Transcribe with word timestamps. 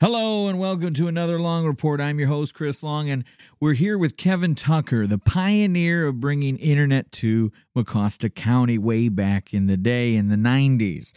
Hello 0.00 0.46
and 0.46 0.60
welcome 0.60 0.94
to 0.94 1.08
another 1.08 1.40
Long 1.40 1.66
Report. 1.66 2.00
I'm 2.00 2.20
your 2.20 2.28
host, 2.28 2.54
Chris 2.54 2.84
Long, 2.84 3.10
and 3.10 3.24
we're 3.58 3.72
here 3.72 3.98
with 3.98 4.16
Kevin 4.16 4.54
Tucker, 4.54 5.08
the 5.08 5.18
pioneer 5.18 6.06
of 6.06 6.20
bringing 6.20 6.56
internet 6.58 7.10
to 7.10 7.50
Mecosta 7.74 8.32
County 8.32 8.78
way 8.78 9.08
back 9.08 9.52
in 9.52 9.66
the 9.66 9.76
day 9.76 10.14
in 10.14 10.28
the 10.28 10.36
90s. 10.36 11.14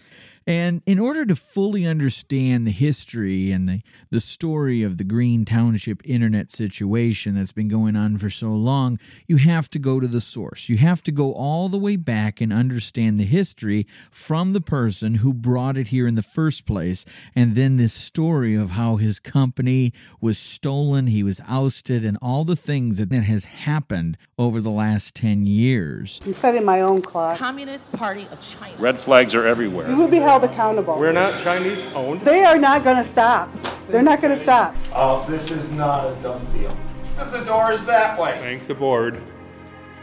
And 0.47 0.81
in 0.85 0.97
order 0.97 1.25
to 1.25 1.35
fully 1.35 1.85
understand 1.85 2.65
the 2.65 2.71
history 2.71 3.51
and 3.51 3.69
the, 3.69 3.81
the 4.09 4.19
story 4.19 4.81
of 4.81 4.97
the 4.97 5.03
Green 5.03 5.45
Township 5.45 6.01
internet 6.03 6.49
situation 6.49 7.35
that's 7.35 7.51
been 7.51 7.67
going 7.67 7.95
on 7.95 8.17
for 8.17 8.29
so 8.29 8.49
long, 8.49 8.99
you 9.27 9.37
have 9.37 9.69
to 9.69 9.79
go 9.79 9.99
to 9.99 10.07
the 10.07 10.21
source. 10.21 10.67
You 10.67 10.77
have 10.77 11.03
to 11.03 11.11
go 11.11 11.33
all 11.33 11.69
the 11.69 11.77
way 11.77 11.95
back 11.95 12.41
and 12.41 12.51
understand 12.51 13.19
the 13.19 13.25
history 13.25 13.85
from 14.09 14.53
the 14.53 14.61
person 14.61 15.15
who 15.15 15.33
brought 15.33 15.77
it 15.77 15.89
here 15.89 16.07
in 16.07 16.15
the 16.15 16.21
first 16.23 16.65
place. 16.65 17.05
And 17.35 17.53
then 17.53 17.77
this 17.77 17.93
story 17.93 18.55
of 18.55 18.71
how 18.71 18.95
his 18.95 19.19
company 19.19 19.93
was 20.19 20.39
stolen, 20.39 21.07
he 21.07 21.23
was 21.23 21.39
ousted, 21.47 22.03
and 22.03 22.17
all 22.21 22.43
the 22.43 22.55
things 22.55 22.97
that, 22.97 23.09
that 23.09 23.23
has 23.23 23.45
happened 23.45 24.17
over 24.39 24.59
the 24.59 24.71
last 24.71 25.15
10 25.15 25.45
years. 25.45 26.19
I'm 26.25 26.33
setting 26.33 26.65
my 26.65 26.81
own 26.81 27.01
clock. 27.01 27.37
Communist 27.37 27.89
Party 27.91 28.27
of 28.31 28.41
China. 28.41 28.75
Red 28.79 28.99
flags 28.99 29.35
are 29.35 29.45
everywhere. 29.45 29.89
You 29.89 29.97
will 29.97 30.07
be 30.07 30.19
held 30.31 30.43
accountable. 30.45 30.97
We're 30.97 31.11
not 31.11 31.41
Chinese 31.41 31.83
owned. 31.93 32.21
They 32.21 32.45
are 32.45 32.57
not 32.57 32.85
going 32.85 32.95
to 32.95 33.03
stop. 33.03 33.49
They're 33.89 34.01
not 34.01 34.21
going 34.21 34.33
to 34.33 34.41
stop. 34.41 34.73
Oh, 34.93 35.25
this 35.29 35.51
is 35.51 35.73
not 35.73 36.05
a 36.05 36.15
done 36.21 36.45
deal. 36.53 36.73
The 37.17 37.43
door 37.43 37.73
is 37.73 37.83
that 37.85 38.17
way. 38.17 38.39
Thank 38.39 38.65
the 38.65 38.73
board 38.73 39.21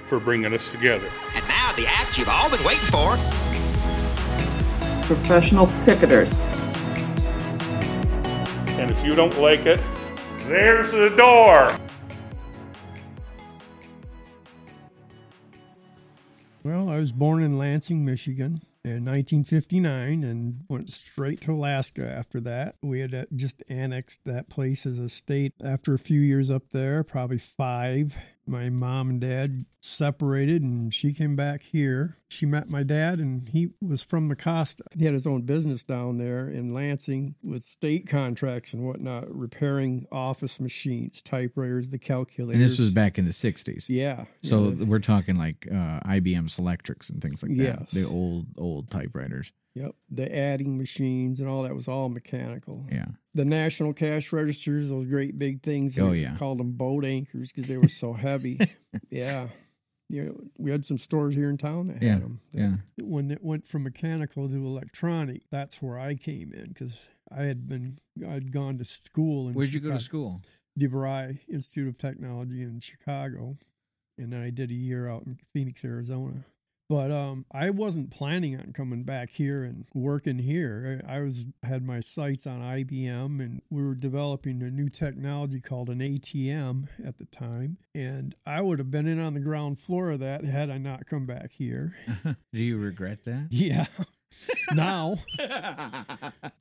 for 0.06 0.20
bringing 0.20 0.52
us 0.52 0.68
together. 0.68 1.10
And 1.34 1.48
now 1.48 1.72
the 1.76 1.86
act 1.86 2.18
you've 2.18 2.28
all 2.28 2.50
been 2.50 2.62
waiting 2.62 2.84
for. 2.90 3.16
Professional 5.06 5.66
picketers. 5.86 6.30
And 8.78 8.90
if 8.90 9.02
you 9.02 9.14
don't 9.14 9.36
like 9.38 9.64
it, 9.64 9.80
there's 10.40 10.92
the 10.92 11.08
door. 11.16 11.74
Well, 16.62 16.90
I 16.90 16.98
was 16.98 17.12
born 17.12 17.42
in 17.42 17.56
Lansing, 17.56 18.04
Michigan 18.04 18.60
in 18.88 19.04
1959 19.04 20.24
and 20.24 20.64
went 20.68 20.90
straight 20.90 21.40
to 21.42 21.52
Alaska 21.52 22.10
after 22.10 22.40
that. 22.40 22.76
We 22.82 23.00
had 23.00 23.14
uh, 23.14 23.24
just 23.34 23.62
annexed 23.68 24.24
that 24.24 24.48
place 24.48 24.86
as 24.86 24.98
a 24.98 25.08
state 25.08 25.52
after 25.62 25.94
a 25.94 25.98
few 25.98 26.20
years 26.20 26.50
up 26.50 26.70
there, 26.72 27.04
probably 27.04 27.38
five. 27.38 28.16
My 28.48 28.70
mom 28.70 29.10
and 29.10 29.20
dad 29.20 29.66
separated 29.80 30.62
and 30.62 30.92
she 30.92 31.12
came 31.12 31.36
back 31.36 31.62
here. 31.62 32.16
She 32.30 32.46
met 32.46 32.68
my 32.68 32.82
dad 32.82 33.18
and 33.18 33.42
he 33.42 33.70
was 33.80 34.02
from 34.02 34.30
Mecosta. 34.30 34.82
He 34.96 35.04
had 35.04 35.14
his 35.14 35.26
own 35.26 35.42
business 35.42 35.84
down 35.84 36.18
there 36.18 36.48
in 36.48 36.68
Lansing 36.68 37.34
with 37.42 37.62
state 37.62 38.08
contracts 38.08 38.72
and 38.72 38.86
whatnot, 38.86 39.34
repairing 39.34 40.06
office 40.12 40.60
machines, 40.60 41.22
typewriters, 41.22 41.90
the 41.90 41.98
calculators. 41.98 42.54
And 42.54 42.62
this 42.62 42.78
was 42.78 42.90
back 42.90 43.18
in 43.18 43.24
the 43.24 43.30
60s. 43.30 43.86
Yeah. 43.88 44.24
So 44.42 44.68
yeah. 44.68 44.84
we're 44.84 44.98
talking 44.98 45.36
like 45.38 45.66
uh, 45.70 46.00
IBM 46.06 46.48
Selectrics 46.48 47.10
and 47.10 47.22
things 47.22 47.42
like 47.42 47.56
that. 47.56 47.62
Yes. 47.80 47.90
The 47.92 48.04
old, 48.04 48.46
old 48.56 48.90
typewriters. 48.90 49.52
Yep. 49.80 49.94
The 50.10 50.36
adding 50.36 50.76
machines 50.78 51.40
and 51.40 51.48
all 51.48 51.62
that 51.62 51.74
was 51.74 51.88
all 51.88 52.08
mechanical. 52.08 52.84
Yeah. 52.90 53.06
The 53.34 53.44
national 53.44 53.92
cash 53.94 54.32
registers, 54.32 54.90
those 54.90 55.04
great 55.06 55.38
big 55.38 55.62
things. 55.62 55.98
Oh, 55.98 56.10
they 56.10 56.18
yeah. 56.20 56.36
Called 56.36 56.58
them 56.58 56.72
boat 56.72 57.04
anchors 57.04 57.52
because 57.52 57.68
they 57.68 57.76
were 57.76 57.88
so 57.88 58.12
heavy. 58.12 58.58
yeah. 59.10 59.48
You 60.10 60.24
know, 60.24 60.40
we 60.56 60.70
had 60.70 60.84
some 60.86 60.96
stores 60.98 61.34
here 61.34 61.50
in 61.50 61.58
town 61.58 61.88
that 61.88 61.94
had 61.94 62.02
Yeah, 62.02 62.18
them. 62.18 62.40
yeah. 62.52 62.72
When 63.02 63.30
it 63.30 63.44
went 63.44 63.66
from 63.66 63.82
mechanical 63.82 64.48
to 64.48 64.56
electronic, 64.56 65.42
that's 65.50 65.82
where 65.82 65.98
I 65.98 66.14
came 66.14 66.52
in 66.54 66.68
because 66.68 67.08
I 67.30 67.42
had 67.42 67.68
been, 67.68 67.92
I'd 68.26 68.50
gone 68.50 68.78
to 68.78 68.84
school. 68.86 69.48
In 69.48 69.54
Where'd 69.54 69.72
you 69.74 69.80
go 69.80 69.90
to 69.90 70.00
Chicago- 70.00 70.40
school? 70.40 70.42
DeVry 70.80 71.38
Institute 71.52 71.88
of 71.88 71.98
Technology 71.98 72.62
in 72.62 72.78
Chicago, 72.80 73.56
and 74.16 74.32
then 74.32 74.42
I 74.42 74.50
did 74.50 74.70
a 74.70 74.74
year 74.74 75.08
out 75.10 75.24
in 75.26 75.36
Phoenix, 75.52 75.84
Arizona. 75.84 76.44
But 76.88 77.10
um, 77.10 77.44
I 77.52 77.68
wasn't 77.68 78.10
planning 78.10 78.58
on 78.58 78.72
coming 78.72 79.02
back 79.02 79.28
here 79.30 79.62
and 79.62 79.84
working 79.94 80.38
here. 80.38 81.02
I 81.06 81.20
was 81.20 81.46
had 81.62 81.82
my 81.84 82.00
sights 82.00 82.46
on 82.46 82.60
IBM, 82.62 83.40
and 83.40 83.60
we 83.68 83.84
were 83.84 83.94
developing 83.94 84.62
a 84.62 84.70
new 84.70 84.88
technology 84.88 85.60
called 85.60 85.90
an 85.90 85.98
ATM 85.98 86.88
at 87.04 87.18
the 87.18 87.26
time. 87.26 87.76
And 87.94 88.34
I 88.46 88.62
would 88.62 88.78
have 88.78 88.90
been 88.90 89.06
in 89.06 89.20
on 89.20 89.34
the 89.34 89.40
ground 89.40 89.78
floor 89.78 90.12
of 90.12 90.20
that 90.20 90.46
had 90.46 90.70
I 90.70 90.78
not 90.78 91.04
come 91.04 91.26
back 91.26 91.50
here. 91.52 91.92
Do 92.24 92.36
you 92.60 92.78
regret 92.78 93.24
that? 93.24 93.48
Yeah. 93.50 93.84
now, 94.74 95.16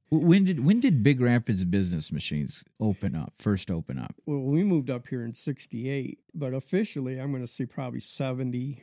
When 0.09 0.45
did 0.45 0.63
when 0.63 0.79
did 0.79 1.03
Big 1.03 1.19
Rapids 1.19 1.65
Business 1.65 2.11
Machines 2.13 2.63
open 2.79 3.13
up? 3.15 3.33
First 3.37 3.69
open 3.69 3.99
up? 3.99 4.15
well, 4.25 4.39
we 4.41 4.63
moved 4.63 4.89
up 4.89 5.07
here 5.07 5.21
in 5.23 5.33
'68, 5.33 6.19
but 6.33 6.53
officially, 6.53 7.19
I'm 7.19 7.31
going 7.31 7.43
to 7.43 7.47
say 7.47 7.65
probably 7.65 7.99
'70, 7.99 8.71
s- 8.73 8.81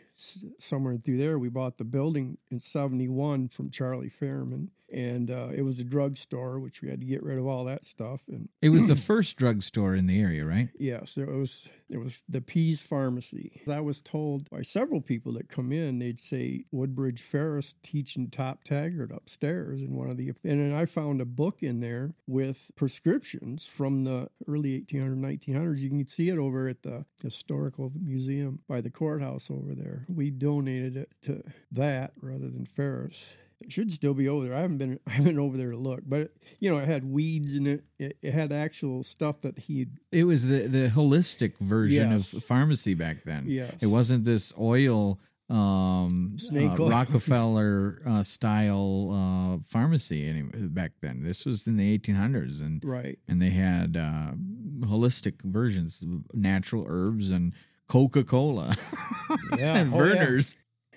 somewhere 0.58 0.96
through 0.96 1.18
there. 1.18 1.38
We 1.38 1.48
bought 1.48 1.78
the 1.78 1.84
building 1.84 2.38
in 2.50 2.60
'71 2.60 3.48
from 3.48 3.70
Charlie 3.70 4.10
Fairman, 4.10 4.70
and 4.92 5.30
uh, 5.30 5.48
it 5.54 5.62
was 5.62 5.80
a 5.80 5.84
drugstore, 5.84 6.58
which 6.60 6.82
we 6.82 6.88
had 6.90 7.00
to 7.00 7.06
get 7.06 7.22
rid 7.22 7.38
of 7.38 7.46
all 7.46 7.64
that 7.64 7.84
stuff. 7.84 8.22
And 8.28 8.48
It 8.62 8.68
was 8.70 8.86
the 8.88 8.96
first 9.10 9.36
drugstore 9.36 9.94
in 9.94 10.06
the 10.06 10.20
area, 10.20 10.44
right? 10.44 10.68
yes, 10.78 11.16
it 11.16 11.28
was 11.28 11.68
it 11.90 11.98
was 11.98 12.24
the 12.28 12.40
Pease 12.40 12.80
Pharmacy. 12.80 13.60
I 13.70 13.80
was 13.80 14.00
told 14.00 14.48
by 14.50 14.62
several 14.62 15.00
people 15.02 15.32
that 15.34 15.48
come 15.48 15.70
in, 15.70 15.98
they'd 15.98 16.18
say 16.18 16.64
Woodbridge 16.72 17.20
Ferris 17.20 17.74
teaching 17.82 18.30
Top 18.30 18.64
Taggart 18.64 19.12
upstairs 19.12 19.82
in 19.82 19.94
one 19.94 20.08
of 20.10 20.16
the, 20.16 20.28
and 20.44 20.60
then 20.60 20.72
I 20.72 20.86
found 20.86 21.20
a 21.20 21.26
book 21.26 21.62
in 21.62 21.80
there 21.80 22.14
with 22.26 22.70
prescriptions 22.74 23.66
from 23.66 24.04
the 24.04 24.28
early 24.48 24.80
1800s, 24.80 25.18
1900s. 25.46 25.80
You 25.80 25.90
can 25.90 26.08
see 26.08 26.30
it 26.30 26.38
over 26.38 26.68
at 26.68 26.82
the 26.82 27.04
historical 27.22 27.92
museum 28.00 28.60
by 28.66 28.80
the 28.80 28.90
courthouse 28.90 29.50
over 29.50 29.74
there. 29.74 30.06
We 30.08 30.30
donated 30.30 30.96
it 30.96 31.10
to 31.22 31.42
that 31.72 32.12
rather 32.22 32.48
than 32.50 32.64
Ferris. 32.64 33.36
It 33.60 33.72
should 33.72 33.90
still 33.90 34.14
be 34.14 34.28
over 34.28 34.44
there. 34.46 34.54
I 34.54 34.60
haven't 34.60 34.78
been 34.78 34.98
I 35.06 35.10
haven't 35.12 35.38
over 35.38 35.56
there 35.56 35.70
to 35.70 35.76
look, 35.76 36.00
but 36.06 36.32
you 36.60 36.70
know, 36.70 36.78
it 36.78 36.86
had 36.86 37.04
weeds 37.04 37.56
in 37.56 37.66
it. 37.66 37.84
It, 37.98 38.16
it 38.22 38.32
had 38.34 38.52
actual 38.52 39.02
stuff 39.02 39.40
that 39.40 39.58
he 39.58 39.86
It 40.12 40.24
was 40.24 40.46
the 40.46 40.66
the 40.66 40.88
holistic 40.88 41.56
version 41.58 42.10
Yes. 42.12 42.32
of 42.32 42.44
pharmacy 42.44 42.94
back 42.94 43.24
then. 43.24 43.44
Yes. 43.46 43.74
It 43.82 43.86
wasn't 43.86 44.24
this 44.24 44.52
oil 44.58 45.18
um 45.50 46.36
uh. 46.54 46.76
Rockefeller 46.78 48.00
uh, 48.06 48.22
style 48.22 49.10
uh 49.12 49.62
pharmacy 49.68 50.26
any, 50.26 50.42
back 50.42 50.92
then. 51.00 51.22
This 51.22 51.44
was 51.44 51.66
in 51.66 51.76
the 51.76 51.98
1800s 51.98 52.60
and 52.62 52.82
right. 52.84 53.18
and 53.28 53.40
they 53.42 53.50
had 53.50 53.96
uh 53.96 54.32
holistic 54.80 55.42
versions, 55.42 56.02
natural 56.32 56.84
herbs 56.88 57.30
and 57.30 57.52
Coca-Cola. 57.88 58.74
Yeah. 59.58 59.76
and 59.76 59.92
Oh. 59.92 59.98
Vernors. 59.98 60.56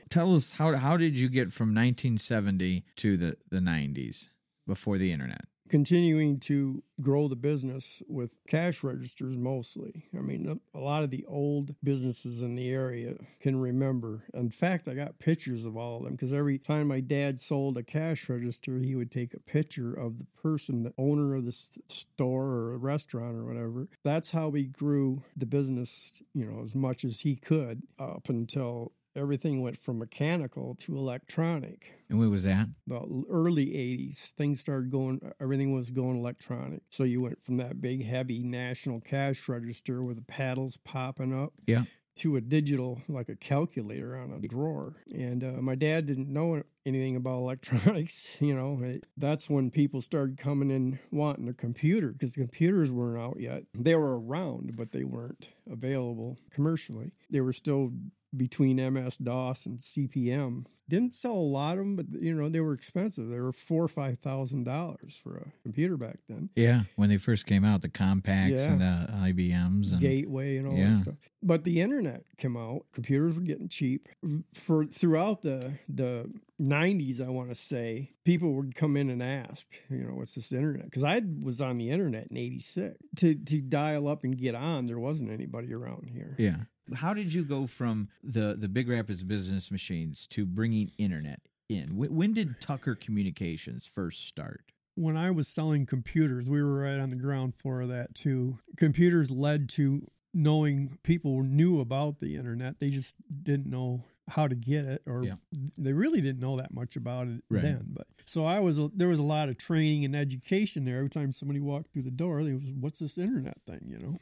Tell 0.10 0.36
us 0.36 0.54
how 0.54 0.76
how 0.76 0.98
did 0.98 1.18
you 1.18 1.30
get 1.30 1.54
from 1.54 1.70
1970 1.70 2.86
to 2.98 3.18
the 3.18 3.38
the 3.50 3.60
90s 3.60 4.30
before 4.66 4.98
the 4.98 5.12
internet? 5.12 5.46
continuing 5.68 6.40
to 6.40 6.84
grow 7.02 7.28
the 7.28 7.36
business 7.36 8.02
with 8.08 8.40
cash 8.48 8.84
registers 8.84 9.38
mostly. 9.38 10.06
I 10.18 10.22
mean, 10.22 10.60
a- 10.74 10.80
lot 10.80 11.04
of 11.04 11.12
the 11.12 11.26
old 11.26 11.76
businesses 11.84 12.42
in 12.42 12.56
the 12.56 12.70
area 12.70 13.16
can 13.40 13.60
remember. 13.60 14.24
In 14.34 14.50
fact, 14.50 14.88
I 14.88 14.94
got 14.94 15.20
pictures 15.20 15.66
of 15.66 15.76
all 15.76 15.98
of 15.98 16.04
them 16.04 16.14
because 16.14 16.32
every 16.34 16.58
time 16.58 16.88
my 16.88 17.02
dad 17.02 17.40
sold 17.40 17.78
a 17.78 17.84
cash 17.84 18.30
register, 18.30 18.80
he 18.80 18.96
would 18.96 19.12
take 19.12 19.34
a 19.34 19.40
picture 19.40 19.94
of 19.94 20.18
the 20.18 20.28
person, 20.42 20.84
the 20.84 20.94
owner 20.98 21.36
of 21.36 21.46
the 21.46 21.52
store 21.52 22.46
or 22.46 22.74
a 22.74 22.78
restaurant 22.78 23.36
or 23.36 23.44
whatever. 23.46 23.90
That's 24.04 24.32
how 24.32 24.48
we 24.50 24.66
grew 24.66 25.24
the 25.36 25.46
business, 25.46 26.22
you 26.34 26.46
know, 26.46 26.62
as 26.64 26.74
much 26.74 27.04
as 27.04 27.22
he 27.22 27.36
could 27.36 27.84
up 28.00 28.30
until 28.30 28.94
everything 29.18 29.62
went 29.62 29.78
from 29.78 29.98
mechanical 30.00 30.76
to 30.76 30.96
electronic. 30.96 31.94
And 32.10 32.20
when 32.20 32.30
was 32.30 32.44
that? 32.44 32.68
the 32.86 33.24
early 33.30 33.66
80s 33.68 34.30
things 34.32 34.60
started 34.60 34.90
going 34.92 35.20
everything 35.42 35.74
was 35.76 35.92
going 35.92 36.18
electronic. 36.18 36.84
So 36.90 37.04
you 37.04 37.22
went 37.22 37.44
from 37.44 37.58
that 37.58 37.82
big 37.82 38.06
heavy 38.06 38.44
national 38.44 39.02
cash 39.02 39.50
register 39.50 40.04
with 40.04 40.16
the 40.18 40.24
paddles 40.24 40.78
popping 40.78 41.34
up 41.34 41.54
Yeah. 41.66 41.84
to 42.18 42.36
a 42.38 42.42
digital 42.42 43.02
like 43.10 43.28
a 43.30 43.36
calculator 43.36 44.16
on 44.18 44.32
a 44.32 44.40
drawer. 44.48 44.94
And 45.14 45.44
uh, 45.44 45.62
my 45.62 45.76
dad 45.76 46.06
didn't 46.06 46.32
know 46.32 46.62
anything 46.86 47.16
about 47.18 47.38
electronics 47.46 48.38
you 48.40 48.56
know? 48.56 48.80
It- 48.82 49.06
that's 49.18 49.50
when 49.50 49.70
people 49.72 50.02
started 50.02 50.38
coming 50.38 50.72
in 50.72 51.00
wanting 51.12 51.50
a 51.50 51.54
computer 51.54 52.14
because 52.14 52.36
computers 52.36 52.92
weren't 52.92 53.22
out 53.22 53.40
yet. 53.40 53.64
They 53.74 53.96
were 53.96 54.18
around 54.20 54.76
but 54.78 54.92
they 54.94 55.04
weren't 55.04 55.50
available 55.70 56.38
commercially. 56.52 57.12
They 57.30 57.42
were 57.42 57.54
still 57.54 57.92
between 58.36 58.76
MS 58.94 59.18
DOS 59.18 59.66
and 59.66 59.80
CPM. 59.80 60.66
Didn't 60.90 61.14
sell 61.14 61.34
a 61.34 61.36
lot 61.36 61.74
of 61.74 61.80
them, 61.80 61.96
but 61.96 62.06
you 62.12 62.34
know 62.36 62.50
they 62.50 62.60
were 62.62 62.74
expensive. 62.74 63.30
They 63.30 63.40
were 63.40 63.52
four 63.52 63.84
or 63.84 63.88
five 63.90 64.20
thousand 64.20 64.64
dollars 64.66 65.16
for 65.22 65.38
a 65.38 65.52
computer 65.64 65.98
back 65.98 66.18
then. 66.30 66.50
Yeah, 66.56 66.84
when 66.96 67.10
they 67.10 67.18
first 67.18 67.46
came 67.46 67.64
out, 67.66 67.82
the 67.82 67.90
Compaqs 67.90 68.50
Yeah. 68.66 68.72
and 68.72 68.82
the 68.82 69.14
IBMs 69.32 69.92
and 69.92 70.02
Gateway 70.02 70.58
and 70.58 70.68
all 70.68 70.78
Yeah. 70.78 70.92
that 70.92 70.98
stuff. 71.00 71.16
But 71.44 71.64
the 71.64 71.82
internet 71.82 72.24
came 72.38 72.56
out. 72.58 72.86
Computers 72.94 73.36
were 73.38 73.44
getting 73.44 73.68
cheap. 73.70 74.08
For 74.54 74.86
throughout 74.86 75.42
the 75.42 75.74
the 75.90 76.30
nineties, 76.60 77.20
I 77.22 77.30
want 77.30 77.50
to 77.50 77.56
say, 77.56 78.12
people 78.26 78.54
would 78.56 78.74
come 78.76 78.98
in 78.98 79.10
and 79.10 79.22
ask, 79.22 79.68
you 79.90 80.04
know, 80.04 80.16
what's 80.16 80.36
this 80.36 80.52
internet? 80.52 80.86
Because 80.86 81.04
I 81.04 81.22
was 81.42 81.60
on 81.62 81.78
the 81.78 81.90
internet 81.90 82.28
in 82.32 82.38
eighty 82.38 82.60
six. 82.60 82.98
To 83.18 83.36
to 83.36 83.62
dial 83.62 84.08
up 84.08 84.24
and 84.24 84.38
get 84.38 84.56
on, 84.56 84.86
there 84.86 85.00
wasn't 85.00 85.32
anybody 85.32 85.74
around 85.74 86.10
here. 86.12 86.36
yeah. 86.40 86.64
How 86.96 87.14
did 87.14 87.34
you 87.34 87.44
go 87.44 87.68
from 87.68 88.10
the 88.24 88.56
the 88.58 88.68
Big 88.70 88.88
Rapids 88.88 89.24
business 89.24 89.72
machines 89.72 90.28
to 90.28 90.46
bringing 90.46 90.92
internet 90.98 91.42
in? 91.70 91.90
When 91.98 92.34
did 92.34 92.60
Tucker 92.62 92.96
Communications 92.96 93.86
first 93.86 94.26
start? 94.28 94.62
when 95.00 95.16
I 95.16 95.30
was 95.30 95.48
selling 95.48 95.86
computers, 95.86 96.50
we 96.50 96.60
were 96.64 96.82
right 96.82 97.00
on 97.00 97.12
the 97.12 97.18
ground 97.18 97.54
floor 97.54 97.82
of 97.82 97.90
that 97.90 98.16
too. 98.16 98.58
Computers 98.78 99.30
led 99.30 99.70
to 99.70 100.02
knowing 100.34 100.98
people 101.04 101.44
knew 101.44 101.80
about 101.82 102.18
the 102.18 102.36
internet. 102.36 102.80
They 102.80 102.90
just 102.90 103.16
didn't 103.44 103.68
know 103.70 104.06
how 104.28 104.48
to 104.48 104.56
get 104.56 104.86
it 104.86 105.04
or 105.06 105.24
Yeah. 105.24 105.36
they 105.78 105.94
really 105.94 106.20
didn't 106.20 106.40
know 106.42 106.58
that 106.58 106.74
much 106.74 106.96
about 106.96 107.28
it 107.28 107.44
Right. 107.48 107.62
then. 107.62 107.90
But 107.94 108.08
so 108.26 108.44
I 108.44 108.60
was 108.60 108.80
there 108.96 109.08
was 109.10 109.20
a 109.20 109.24
lot 109.24 109.50
of 109.50 109.58
training 109.60 110.04
and 110.04 110.16
education 110.16 110.84
there. 110.86 110.98
Every 110.98 111.10
time 111.12 111.32
somebody 111.32 111.60
walked 111.60 111.94
through 111.94 112.02
the 112.02 112.10
door, 112.12 112.44
they 112.44 112.54
was 112.54 112.74
what's 112.74 112.98
this 112.98 113.20
internet 113.20 113.62
thing, 113.68 113.82
you 113.88 114.00
know? 114.00 114.18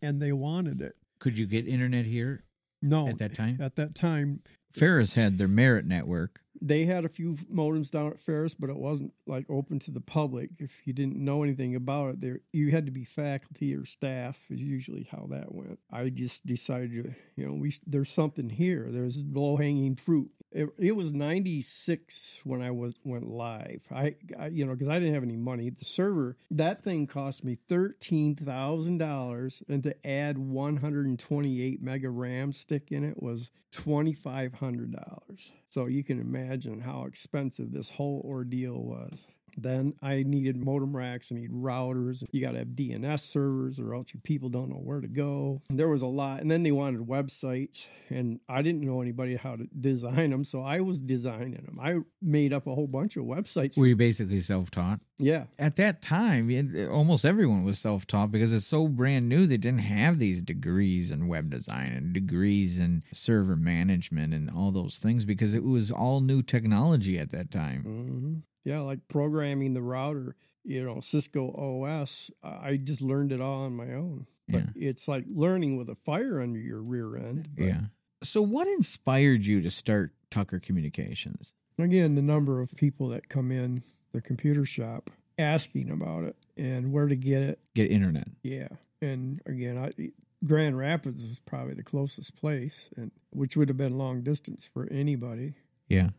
And 0.00 0.22
they 0.22 0.32
wanted 0.32 0.80
it. 0.80 0.94
Could 1.20 1.38
you 1.38 1.46
get 1.46 1.68
internet 1.68 2.06
here? 2.06 2.40
No. 2.82 3.06
At 3.08 3.18
that 3.18 3.36
time? 3.36 3.58
At 3.60 3.76
that 3.76 3.94
time, 3.94 4.40
Ferris 4.72 5.14
had 5.14 5.38
their 5.38 5.48
Merit 5.48 5.84
network. 5.84 6.40
they 6.62 6.84
had 6.84 7.04
a 7.04 7.08
few 7.08 7.34
modems 7.52 7.90
down 7.90 8.10
at 8.10 8.18
Ferris, 8.18 8.54
but 8.54 8.70
it 8.70 8.76
wasn't 8.76 9.12
like 9.26 9.44
open 9.50 9.78
to 9.80 9.90
the 9.90 10.00
public. 10.00 10.50
If 10.58 10.86
you 10.86 10.92
didn't 10.92 11.16
know 11.16 11.42
anything 11.42 11.74
about 11.74 12.10
it, 12.10 12.20
there 12.20 12.40
you 12.52 12.70
had 12.70 12.86
to 12.86 12.92
be 12.92 13.04
faculty 13.04 13.74
or 13.74 13.84
staff. 13.84 14.46
Is 14.50 14.62
usually 14.62 15.06
how 15.10 15.26
that 15.30 15.54
went. 15.54 15.78
I 15.90 16.08
just 16.10 16.46
decided, 16.46 17.14
you 17.36 17.46
know, 17.46 17.54
we 17.54 17.72
there's 17.86 18.10
something 18.10 18.48
here. 18.48 18.86
There's 18.90 19.22
low 19.24 19.56
hanging 19.56 19.96
fruit. 19.96 20.30
It, 20.52 20.68
it 20.78 20.96
was 20.96 21.12
'96 21.12 22.40
when 22.44 22.60
I 22.60 22.70
was 22.72 22.94
went 23.04 23.26
live. 23.26 23.86
I, 23.90 24.16
I 24.38 24.48
you 24.48 24.66
know, 24.66 24.72
because 24.72 24.88
I 24.88 24.98
didn't 24.98 25.14
have 25.14 25.22
any 25.22 25.36
money. 25.36 25.70
The 25.70 25.84
server 25.84 26.36
that 26.50 26.82
thing 26.82 27.06
cost 27.06 27.44
me 27.44 27.54
thirteen 27.54 28.34
thousand 28.34 28.98
dollars, 28.98 29.62
and 29.68 29.82
to 29.84 29.94
add 30.06 30.38
128 30.38 31.82
mega 31.82 32.10
RAM 32.10 32.52
stick 32.52 32.90
in 32.90 33.04
it 33.04 33.22
was 33.22 33.50
twenty 33.70 34.12
five 34.12 34.54
hundred 34.54 34.92
dollars. 34.92 35.52
So 35.68 35.86
you 35.86 36.02
can 36.02 36.20
imagine 36.20 36.80
how 36.80 37.04
expensive 37.04 37.72
this 37.72 37.90
whole 37.90 38.22
ordeal 38.24 38.82
was. 38.82 39.26
Then 39.56 39.94
I 40.02 40.22
needed 40.22 40.56
modem 40.56 40.96
racks, 40.96 41.30
I 41.32 41.36
need 41.36 41.50
routers. 41.50 42.24
You 42.32 42.40
got 42.40 42.52
to 42.52 42.58
have 42.58 42.68
DNS 42.68 43.20
servers, 43.20 43.78
or 43.80 43.94
else 43.94 44.12
your 44.14 44.20
people 44.22 44.48
don't 44.48 44.68
know 44.70 44.76
where 44.76 45.00
to 45.00 45.08
go. 45.08 45.62
And 45.68 45.78
there 45.78 45.88
was 45.88 46.02
a 46.02 46.06
lot. 46.06 46.40
And 46.40 46.50
then 46.50 46.62
they 46.62 46.72
wanted 46.72 47.00
websites, 47.02 47.88
and 48.08 48.40
I 48.48 48.62
didn't 48.62 48.82
know 48.82 49.00
anybody 49.00 49.36
how 49.36 49.56
to 49.56 49.66
design 49.78 50.30
them, 50.30 50.44
so 50.44 50.62
I 50.62 50.80
was 50.80 51.00
designing 51.00 51.52
them. 51.64 51.78
I 51.80 51.98
made 52.22 52.52
up 52.52 52.66
a 52.66 52.74
whole 52.74 52.86
bunch 52.88 53.16
of 53.16 53.24
websites. 53.24 53.76
Were 53.76 53.86
you 53.86 53.96
basically 53.96 54.40
self 54.40 54.70
taught? 54.70 55.00
yeah, 55.18 55.44
At 55.58 55.76
that 55.76 56.00
time, 56.00 56.48
it- 56.50 56.88
almost 56.88 57.24
everyone 57.24 57.64
was 57.64 57.78
self 57.78 58.06
taught 58.06 58.30
because 58.32 58.52
it's 58.52 58.64
so 58.66 58.88
brand 58.88 59.28
new. 59.28 59.46
They 59.46 59.56
didn't 59.58 59.80
have 59.80 60.18
these 60.18 60.40
degrees 60.42 61.10
in 61.10 61.28
web 61.28 61.50
design 61.50 61.92
and 61.92 62.12
degrees 62.12 62.78
in 62.78 63.02
server 63.12 63.56
management 63.56 64.32
and 64.34 64.50
all 64.50 64.70
those 64.70 64.98
things 64.98 65.24
because 65.24 65.52
it 65.54 65.62
was 65.62 65.90
all 65.90 66.20
new 66.20 66.42
technology 66.42 67.18
at 67.18 67.30
that 67.30 67.50
time. 67.50 67.82
hmm 67.82 68.34
Yeah, 68.64 68.80
like 68.80 69.08
programming 69.08 69.74
the 69.74 69.82
router, 69.82 70.36
you 70.64 70.84
know, 70.84 71.00
Cisco 71.00 71.50
OS. 71.52 72.30
I 72.42 72.76
just 72.76 73.02
learned 73.02 73.32
it 73.32 73.40
all 73.40 73.64
on 73.64 73.74
my 73.74 73.92
own. 73.92 74.26
But 74.48 74.62
it's 74.74 75.06
like 75.06 75.24
learning 75.28 75.76
with 75.76 75.88
a 75.88 75.94
fire 75.94 76.40
under 76.40 76.58
your 76.58 76.82
rear 76.82 77.16
end. 77.16 77.50
But 77.56 77.64
Yeah. 77.64 77.80
So, 78.22 78.42
what 78.42 78.66
inspired 78.66 79.42
you 79.42 79.60
to 79.62 79.70
start 79.70 80.12
Tucker 80.30 80.58
Communications? 80.58 81.52
Again, 81.78 82.14
the 82.14 82.22
number 82.22 82.60
of 82.60 82.74
people 82.76 83.08
that 83.08 83.28
come 83.28 83.50
in 83.50 83.82
the 84.12 84.20
computer 84.20 84.66
shop 84.66 85.08
asking 85.38 85.90
about 85.90 86.24
it 86.24 86.36
and 86.56 86.92
where 86.92 87.08
to 87.08 87.16
get 87.16 87.42
it. 87.42 87.60
Get 87.74 87.90
internet. 87.90 88.28
Yeah. 88.42 88.68
And 89.00 89.40
again, 89.46 89.78
I 89.78 90.10
Grand 90.44 90.78
Rapids 90.78 91.22
was 91.22 91.38
probably 91.38 91.74
the 91.74 91.82
closest 91.82 92.36
place 92.36 92.90
and 92.96 93.10
which 93.30 93.56
would 93.56 93.68
have 93.68 93.76
been 93.76 93.98
long 93.98 94.22
distance 94.22 94.68
for 94.72 94.88
anybody. 94.90 95.54
Yeah. 95.88 96.10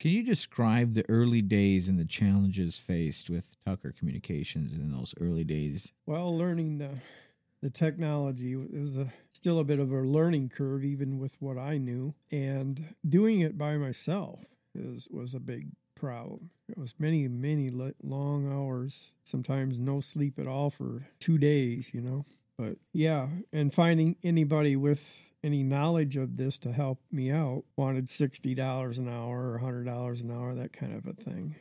Can 0.00 0.10
you 0.10 0.22
describe 0.22 0.94
the 0.94 1.04
early 1.08 1.40
days 1.40 1.88
and 1.88 1.98
the 1.98 2.04
challenges 2.04 2.78
faced 2.78 3.30
with 3.30 3.56
Tucker 3.64 3.94
Communications 3.96 4.72
in 4.74 4.90
those 4.90 5.14
early 5.20 5.44
days? 5.44 5.92
Well, 6.06 6.36
learning 6.36 6.78
the 6.78 6.98
the 7.62 7.70
technology 7.70 8.54
was 8.54 8.98
a, 8.98 9.10
still 9.32 9.58
a 9.58 9.64
bit 9.64 9.78
of 9.78 9.90
a 9.90 10.02
learning 10.02 10.50
curve, 10.50 10.84
even 10.84 11.18
with 11.18 11.40
what 11.40 11.56
I 11.56 11.78
knew, 11.78 12.14
and 12.30 12.94
doing 13.08 13.40
it 13.40 13.56
by 13.56 13.78
myself 13.78 14.54
is 14.74 15.08
was 15.10 15.32
a 15.32 15.40
big 15.40 15.68
problem. 15.94 16.50
It 16.68 16.76
was 16.76 16.94
many, 16.98 17.26
many 17.28 17.70
long 17.70 18.52
hours, 18.52 19.14
sometimes 19.22 19.78
no 19.78 20.00
sleep 20.00 20.38
at 20.38 20.46
all 20.46 20.68
for 20.68 21.08
two 21.18 21.38
days. 21.38 21.92
You 21.94 22.02
know, 22.02 22.24
but 22.58 22.76
yeah, 22.92 23.28
and 23.52 23.72
finding 23.74 24.16
anybody 24.22 24.76
with 24.76 25.30
any 25.42 25.62
knowledge 25.62 26.16
of 26.16 26.36
this 26.36 26.58
to 26.60 26.72
help 26.72 27.00
me 27.10 27.30
out 27.30 27.64
wanted 27.76 28.08
sixty 28.08 28.54
dollars 28.54 28.98
an 28.98 29.08
hour 29.08 29.52
or 29.52 29.58
hundred 29.58 29.84
dollars 29.84 30.22
an 30.22 30.30
hour, 30.30 30.54
that 30.54 30.72
kind 30.72 30.94
of 30.96 31.06
a 31.06 31.12
thing. 31.12 31.56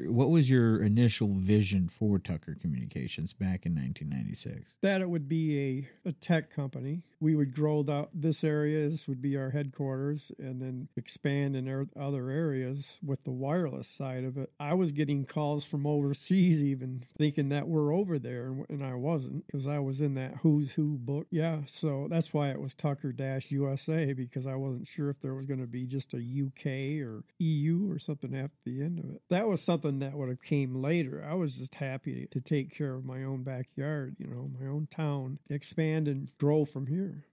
What 0.00 0.30
was 0.30 0.48
your 0.48 0.80
initial 0.82 1.34
vision 1.34 1.88
for 1.88 2.20
Tucker 2.20 2.56
Communications 2.60 3.32
back 3.32 3.66
in 3.66 3.74
1996? 3.74 4.74
that 4.82 5.00
it 5.00 5.10
would 5.10 5.28
be 5.28 5.88
a, 6.04 6.08
a 6.10 6.12
tech 6.12 6.50
company. 6.54 7.02
We 7.20 7.34
would 7.34 7.52
grow 7.52 7.84
out 7.88 8.10
this 8.14 8.44
area. 8.44 8.88
This 8.88 9.08
would 9.08 9.20
be 9.20 9.36
our 9.36 9.50
headquarters, 9.50 10.30
and 10.38 10.62
then 10.62 10.88
expand 10.96 11.56
in 11.56 11.68
our 11.68 11.86
other 11.98 12.30
areas 12.30 12.98
with 13.04 13.24
the 13.24 13.32
wireless 13.32 13.88
side 13.88 14.22
of 14.24 14.36
it. 14.36 14.50
I 14.60 14.74
was 14.74 14.92
getting 14.92 15.24
calls 15.24 15.64
from 15.64 15.86
overseas, 15.86 16.62
even 16.62 17.00
thinking 17.18 17.48
that 17.48 17.66
we're 17.68 17.92
over 17.92 18.18
there, 18.18 18.46
and- 18.46 18.66
and 18.68 18.82
I 18.82 18.94
wasn't 18.94 19.46
because 19.46 19.66
I 19.66 19.80
was 19.80 20.00
in 20.00 20.14
that 20.14 20.36
Who's 20.42 20.74
Who 20.74 20.96
book. 20.98 21.26
Yeah, 21.30 21.62
so 21.66 22.06
that's 22.08 22.32
why 22.32 22.50
it 22.50 22.60
was 22.60 22.74
Tucker 22.74 23.12
Dash 23.12 23.50
USA 23.50 24.12
because 24.12 24.46
I 24.46 24.54
wasn't 24.54 24.86
sure 24.86 25.10
if 25.10 25.18
there 25.20 25.34
was 25.34 25.46
going 25.46 25.60
to 25.60 25.66
be 25.66 25.86
just 25.86 26.14
a 26.14 26.18
UK 26.22 27.00
or 27.00 27.24
EU 27.40 27.90
or 27.90 27.98
something 27.98 28.34
after 28.36 28.56
the 28.64 28.82
end 28.82 28.98
of 29.00 29.10
it. 29.10 29.22
That 29.30 29.48
was 29.48 29.60
something 29.60 29.87
that 30.00 30.14
would 30.14 30.28
have 30.28 30.42
came 30.42 30.74
later. 30.74 31.26
I 31.28 31.34
was 31.34 31.58
just 31.58 31.74
happy 31.76 32.26
to 32.30 32.40
take 32.40 32.76
care 32.76 32.94
of 32.94 33.04
my 33.04 33.24
own 33.24 33.42
backyard, 33.42 34.16
you 34.18 34.26
know, 34.26 34.50
my 34.60 34.66
own 34.66 34.86
town, 34.86 35.38
expand 35.50 36.08
and 36.08 36.30
grow 36.38 36.64
from 36.64 36.86
here. 36.86 37.24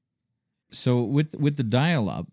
So 0.72 1.02
with 1.02 1.36
with 1.36 1.58
the 1.58 1.64
dial 1.64 2.10
up, 2.10 2.28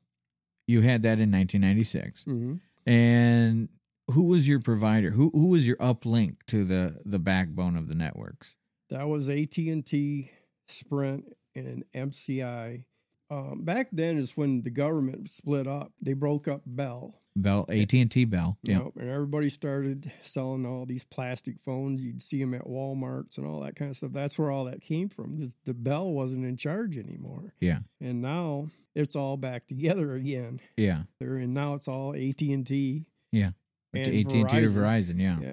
you 0.67 0.81
had 0.81 1.03
that 1.03 1.19
in 1.19 1.31
1996. 1.31 2.25
Mm-hmm. 2.25 2.55
And 2.91 3.69
who 4.11 4.25
was 4.25 4.49
your 4.49 4.61
provider? 4.61 5.11
Who 5.11 5.31
who 5.33 5.49
was 5.49 5.67
your 5.67 5.77
uplink 5.77 6.37
to 6.49 6.65
the 6.65 7.01
the 7.05 7.19
backbone 7.19 7.77
of 7.77 7.89
the 7.89 7.95
networks? 7.95 8.57
That 8.91 9.09
was 9.09 9.29
AT 9.29 9.57
and 9.57 9.85
T, 9.85 10.31
Sprint, 10.67 11.25
and 11.55 11.85
MCI. 11.95 12.85
Um, 13.31 13.64
back 13.64 13.88
then 13.93 14.19
is 14.19 14.37
when 14.37 14.62
the 14.62 14.71
government 14.71 15.31
split 15.31 15.67
up. 15.67 15.93
They 16.02 16.12
broke 16.12 16.49
up 16.49 16.62
Bell. 16.67 17.22
Bell, 17.35 17.65
AT 17.71 17.93
and 17.95 18.11
T, 18.11 18.25
Bell. 18.27 18.59
Yeah, 18.62 18.79
know, 18.79 18.93
and 18.97 19.09
everybody 19.09 19.49
started 19.49 20.12
selling 20.21 20.67
all 20.67 20.85
these 20.85 21.05
plastic 21.05 21.59
phones. 21.61 22.03
You'd 22.03 22.21
see 22.21 22.39
them 22.41 22.53
at 22.55 22.67
Walmart's 22.67 23.39
and 23.39 23.47
all 23.47 23.61
that 23.61 23.75
kind 23.77 23.91
of 23.91 23.97
stuff. 23.97 24.12
That's 24.12 24.39
where 24.39 24.51
all 24.51 24.67
that 24.67 24.83
came 24.83 25.09
from 25.09 25.37
because 25.37 25.57
the 25.65 25.73
Bell 25.75 26.11
wasn't 26.11 26.45
in 26.45 26.57
charge 26.57 26.97
anymore. 26.99 27.55
yeah, 27.61 27.79
And 28.01 28.21
now 28.21 28.69
it's 28.95 29.17
all 29.17 29.37
back 29.39 29.67
together 29.67 30.12
again. 30.15 30.61
yeah, 30.77 31.05
There 31.21 31.37
and 31.37 31.55
now 31.55 31.75
it's 31.75 31.89
all 31.89 32.15
AT 32.15 32.41
and 32.43 32.67
T. 32.67 33.07
yeah. 33.33 33.53
AT 33.95 34.07
and 34.09 34.31
T 34.31 34.43
or 34.43 34.47
Verizon. 34.47 34.75
Verizon. 34.75 35.21
Yeah. 35.21 35.39
Yeah. 35.41 35.53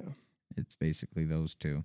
It's 0.60 0.76
basically 0.76 1.26
those 1.26 1.56
two. 1.56 1.84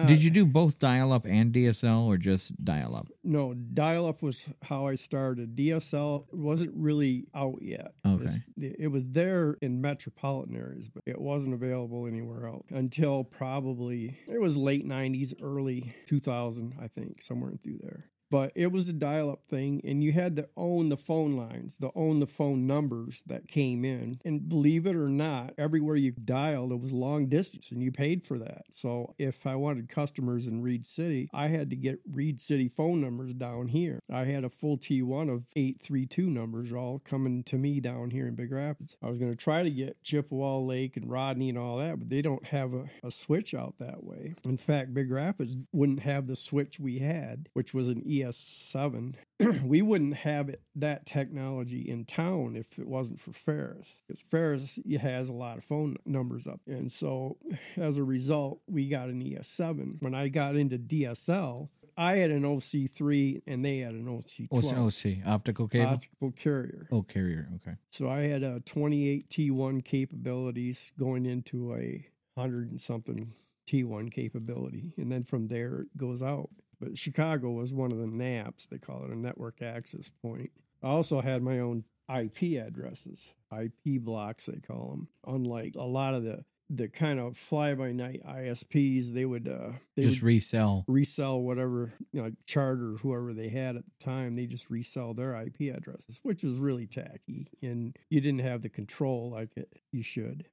Uh, 0.00 0.06
Did 0.06 0.22
you 0.22 0.30
do 0.30 0.44
both 0.46 0.78
dial 0.78 1.12
up 1.12 1.26
and 1.26 1.52
DSL 1.52 2.06
or 2.06 2.16
just 2.16 2.64
dial 2.64 2.96
up? 2.96 3.06
No, 3.22 3.54
dial 3.54 4.06
up 4.06 4.22
was 4.22 4.48
how 4.62 4.86
I 4.86 4.94
started. 4.94 5.54
DSL 5.56 6.26
wasn't 6.32 6.72
really 6.74 7.26
out 7.34 7.58
yet. 7.62 7.92
Okay. 8.04 8.24
It's- 8.24 8.50
It 8.56 8.88
was 8.90 9.08
there 9.10 9.56
in 9.60 9.80
metropolitan 9.80 10.56
areas, 10.56 10.88
but 10.88 11.02
it 11.06 11.20
wasn't 11.20 11.54
available 11.54 12.06
anywhere 12.06 12.46
else 12.46 12.66
until 12.70 13.24
probably 13.24 14.16
it 14.28 14.40
was 14.40 14.56
late 14.56 14.84
90s, 14.86 15.34
early 15.40 15.94
2000, 16.06 16.74
I 16.80 16.88
think, 16.88 17.20
somewhere 17.22 17.52
through 17.62 17.78
there. 17.82 18.10
But 18.30 18.52
it 18.54 18.72
was 18.72 18.88
a 18.88 18.92
dial 18.92 19.30
up 19.30 19.46
thing, 19.46 19.80
and 19.84 20.02
you 20.02 20.12
had 20.12 20.36
to 20.36 20.48
own 20.56 20.88
the 20.88 20.96
phone 20.96 21.36
lines, 21.36 21.78
to 21.78 21.90
own 21.94 22.20
the 22.20 22.26
phone 22.26 22.66
numbers 22.66 23.22
that 23.24 23.48
came 23.48 23.84
in. 23.84 24.18
And 24.24 24.48
believe 24.48 24.86
it 24.86 24.96
or 24.96 25.08
not, 25.08 25.54
everywhere 25.56 25.96
you 25.96 26.12
dialed, 26.12 26.72
it 26.72 26.80
was 26.80 26.92
long 26.92 27.26
distance, 27.28 27.70
and 27.70 27.82
you 27.82 27.92
paid 27.92 28.24
for 28.24 28.38
that. 28.38 28.64
So 28.70 29.14
if 29.18 29.46
I 29.46 29.54
wanted 29.54 29.88
customers 29.88 30.46
in 30.46 30.62
Reed 30.62 30.84
City, 30.84 31.28
I 31.32 31.48
had 31.48 31.70
to 31.70 31.76
get 31.76 32.00
Reed 32.10 32.40
City 32.40 32.68
phone 32.68 33.00
numbers 33.00 33.34
down 33.34 33.68
here. 33.68 34.00
I 34.10 34.24
had 34.24 34.44
a 34.44 34.50
full 34.50 34.76
T1 34.76 35.32
of 35.32 35.46
832 35.54 36.28
numbers 36.28 36.72
all 36.72 36.98
coming 36.98 37.44
to 37.44 37.56
me 37.56 37.80
down 37.80 38.10
here 38.10 38.26
in 38.26 38.34
Big 38.34 38.52
Rapids. 38.52 38.96
I 39.02 39.08
was 39.08 39.18
going 39.18 39.30
to 39.30 39.36
try 39.36 39.62
to 39.62 39.70
get 39.70 40.02
Chippewa 40.02 40.58
Lake 40.58 40.96
and 40.96 41.10
Rodney 41.10 41.48
and 41.48 41.58
all 41.58 41.76
that, 41.78 41.98
but 41.98 42.10
they 42.10 42.22
don't 42.22 42.46
have 42.46 42.74
a, 42.74 42.86
a 43.02 43.10
switch 43.10 43.54
out 43.54 43.78
that 43.78 44.02
way. 44.02 44.34
In 44.44 44.56
fact, 44.56 44.94
Big 44.94 45.10
Rapids 45.10 45.56
wouldn't 45.72 46.00
have 46.00 46.26
the 46.26 46.36
switch 46.36 46.80
we 46.80 46.98
had, 46.98 47.48
which 47.52 47.72
was 47.72 47.88
an 47.88 48.02
ES7. 48.20 49.14
we 49.64 49.82
wouldn't 49.82 50.16
have 50.16 50.48
it, 50.48 50.62
that 50.74 51.06
technology 51.06 51.80
in 51.80 52.04
town 52.04 52.56
if 52.56 52.78
it 52.78 52.88
wasn't 52.88 53.20
for 53.20 53.32
Ferris. 53.32 54.02
Because 54.06 54.22
Ferris 54.22 54.78
has 55.00 55.28
a 55.28 55.32
lot 55.32 55.58
of 55.58 55.64
phone 55.64 55.96
numbers 56.04 56.46
up. 56.46 56.60
And 56.66 56.90
so 56.90 57.36
as 57.76 57.98
a 57.98 58.04
result, 58.04 58.60
we 58.66 58.88
got 58.88 59.08
an 59.08 59.22
ES7. 59.22 60.02
When 60.02 60.14
I 60.14 60.28
got 60.28 60.56
into 60.56 60.78
DSL, 60.78 61.68
I 61.98 62.16
had 62.16 62.30
an 62.30 62.42
OC3 62.42 63.42
and 63.46 63.64
they 63.64 63.78
had 63.78 63.94
an 63.94 64.06
OC12. 64.06 64.46
What's 64.50 64.70
an 64.70 64.78
OC? 64.78 65.26
Optical 65.26 65.68
cable? 65.68 65.86
Optical 65.92 66.32
carrier. 66.32 66.86
oh, 66.92 67.02
carrier. 67.02 67.48
Okay. 67.56 67.76
So 67.90 68.08
I 68.08 68.20
had 68.22 68.42
a 68.42 68.60
28 68.60 69.28
T1 69.28 69.84
capabilities 69.84 70.92
going 70.98 71.24
into 71.24 71.74
a 71.74 72.06
hundred 72.36 72.70
and 72.70 72.80
something 72.80 73.30
T1 73.66 74.12
capability, 74.12 74.92
and 74.96 75.10
then 75.10 75.22
from 75.22 75.48
there 75.48 75.80
it 75.82 75.96
goes 75.96 76.22
out. 76.22 76.50
But 76.80 76.98
Chicago 76.98 77.52
was 77.52 77.72
one 77.72 77.92
of 77.92 77.98
the 77.98 78.06
NAPs, 78.06 78.66
they 78.66 78.78
call 78.78 79.04
it 79.04 79.10
a 79.10 79.16
network 79.18 79.62
access 79.62 80.10
point. 80.22 80.50
I 80.82 80.88
also 80.88 81.20
had 81.20 81.42
my 81.42 81.58
own 81.58 81.84
IP 82.14 82.60
addresses, 82.64 83.34
IP 83.56 84.00
blocks 84.02 84.46
they 84.46 84.60
call 84.60 84.90
them. 84.90 85.08
Unlike 85.26 85.74
a 85.76 85.82
lot 85.84 86.14
of 86.14 86.22
the 86.24 86.44
the 86.68 86.88
kind 86.88 87.20
of 87.20 87.36
fly 87.36 87.76
by 87.76 87.92
night 87.92 88.20
ISPs, 88.28 89.12
they 89.12 89.24
would 89.24 89.46
uh, 89.48 89.72
they 89.94 90.02
Just 90.02 90.20
would 90.20 90.26
resell. 90.26 90.84
resell 90.88 91.40
whatever 91.40 91.92
you 92.12 92.18
know, 92.20 92.24
like 92.24 92.34
charter 92.46 92.96
whoever 93.02 93.32
they 93.32 93.48
had 93.50 93.76
at 93.76 93.84
the 93.84 94.04
time 94.04 94.34
they 94.34 94.46
just 94.46 94.68
resell 94.68 95.14
their 95.14 95.40
ip 95.42 95.60
addresses 95.60 96.18
which 96.24 96.42
was 96.42 96.58
really 96.58 96.88
tacky 96.88 97.46
and 97.62 97.96
you 98.10 98.20
didn't 98.20 98.40
have 98.40 98.62
the 98.62 98.68
control 98.68 99.30
like 99.30 99.56
it, 99.56 99.76
you 99.92 100.02
should 100.02 100.46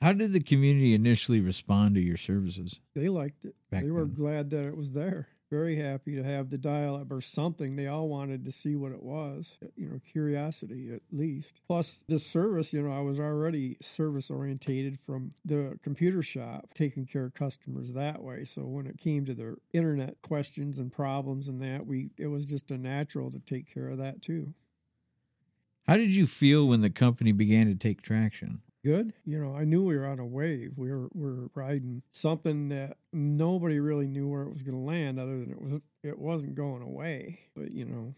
How 0.00 0.12
did 0.12 0.32
the 0.32 0.40
community 0.42 0.94
initially 0.94 1.40
respond 1.40 1.94
to 1.94 2.00
your 2.00 2.16
services? 2.16 2.80
they 2.96 3.08
liked 3.08 3.44
it 3.44 3.54
Back 3.70 3.84
they 3.84 3.90
were 3.92 4.04
then. 4.06 4.14
glad 4.14 4.50
that 4.50 4.66
it 4.66 4.76
was 4.76 4.94
there 4.94 5.28
very 5.52 5.76
happy 5.76 6.16
to 6.16 6.22
have 6.22 6.48
the 6.48 6.56
dial 6.56 6.96
up 6.96 7.12
or 7.12 7.20
something. 7.20 7.76
They 7.76 7.86
all 7.86 8.08
wanted 8.08 8.46
to 8.46 8.52
see 8.52 8.74
what 8.74 8.90
it 8.90 9.02
was 9.02 9.58
uh, 9.62 9.66
you 9.76 9.90
know 9.90 10.00
curiosity 10.10 10.94
at 10.94 11.02
least. 11.10 11.60
Plus 11.66 12.04
the 12.08 12.18
service 12.18 12.72
you 12.72 12.80
know 12.80 12.90
i 12.90 13.00
was 13.00 13.20
already 13.20 13.76
service 13.82 14.30
orientated 14.30 14.98
from 14.98 15.32
the 15.44 15.78
computer 15.82 16.22
shop 16.22 16.70
taking 16.72 17.04
care 17.04 17.26
of 17.26 17.34
customers 17.34 17.92
that 17.92 18.22
way. 18.22 18.44
So 18.44 18.62
when 18.62 18.86
it 18.86 18.96
came 18.96 19.26
to 19.26 19.34
their 19.34 19.56
internet 19.74 20.22
questions 20.22 20.78
and 20.78 20.90
problems 20.90 21.48
and 21.48 21.60
that 21.60 21.86
we 21.86 22.08
it 22.16 22.28
was 22.28 22.46
just 22.46 22.70
a 22.70 22.78
natural 22.78 23.30
to 23.30 23.38
take 23.38 23.72
care 23.72 23.88
of 23.88 23.98
that 23.98 24.22
too. 24.22 24.54
How 25.86 25.98
did 25.98 26.14
you 26.14 26.26
feel 26.26 26.66
when 26.66 26.80
the 26.80 26.90
company 26.90 27.32
began 27.32 27.66
to 27.66 27.74
take 27.74 28.00
traction? 28.00 28.62
Good. 28.84 29.12
You 29.24 29.42
know, 29.42 29.56
I 29.56 29.64
knew 29.64 29.84
we 29.84 29.96
were 29.96 30.06
on 30.06 30.18
a 30.18 30.26
wave. 30.26 30.72
We 30.76 30.90
were 30.92 31.08
we 31.14 31.26
were 31.26 31.50
riding 31.54 32.02
something 32.12 32.68
that 32.70 32.96
nobody 33.12 33.80
really 33.80 34.06
knew 34.06 34.28
where 34.28 34.42
it 34.42 34.50
was 34.50 34.62
going 34.62 34.76
to 34.76 34.84
land, 34.84 35.18
other 35.18 35.38
than 35.38 35.50
it 35.50 35.60
was 35.60 35.80
it 36.02 36.18
wasn't 36.18 36.54
going 36.54 36.82
away. 36.82 37.40
But 37.54 37.72
you 37.72 37.84
know, 37.84 38.14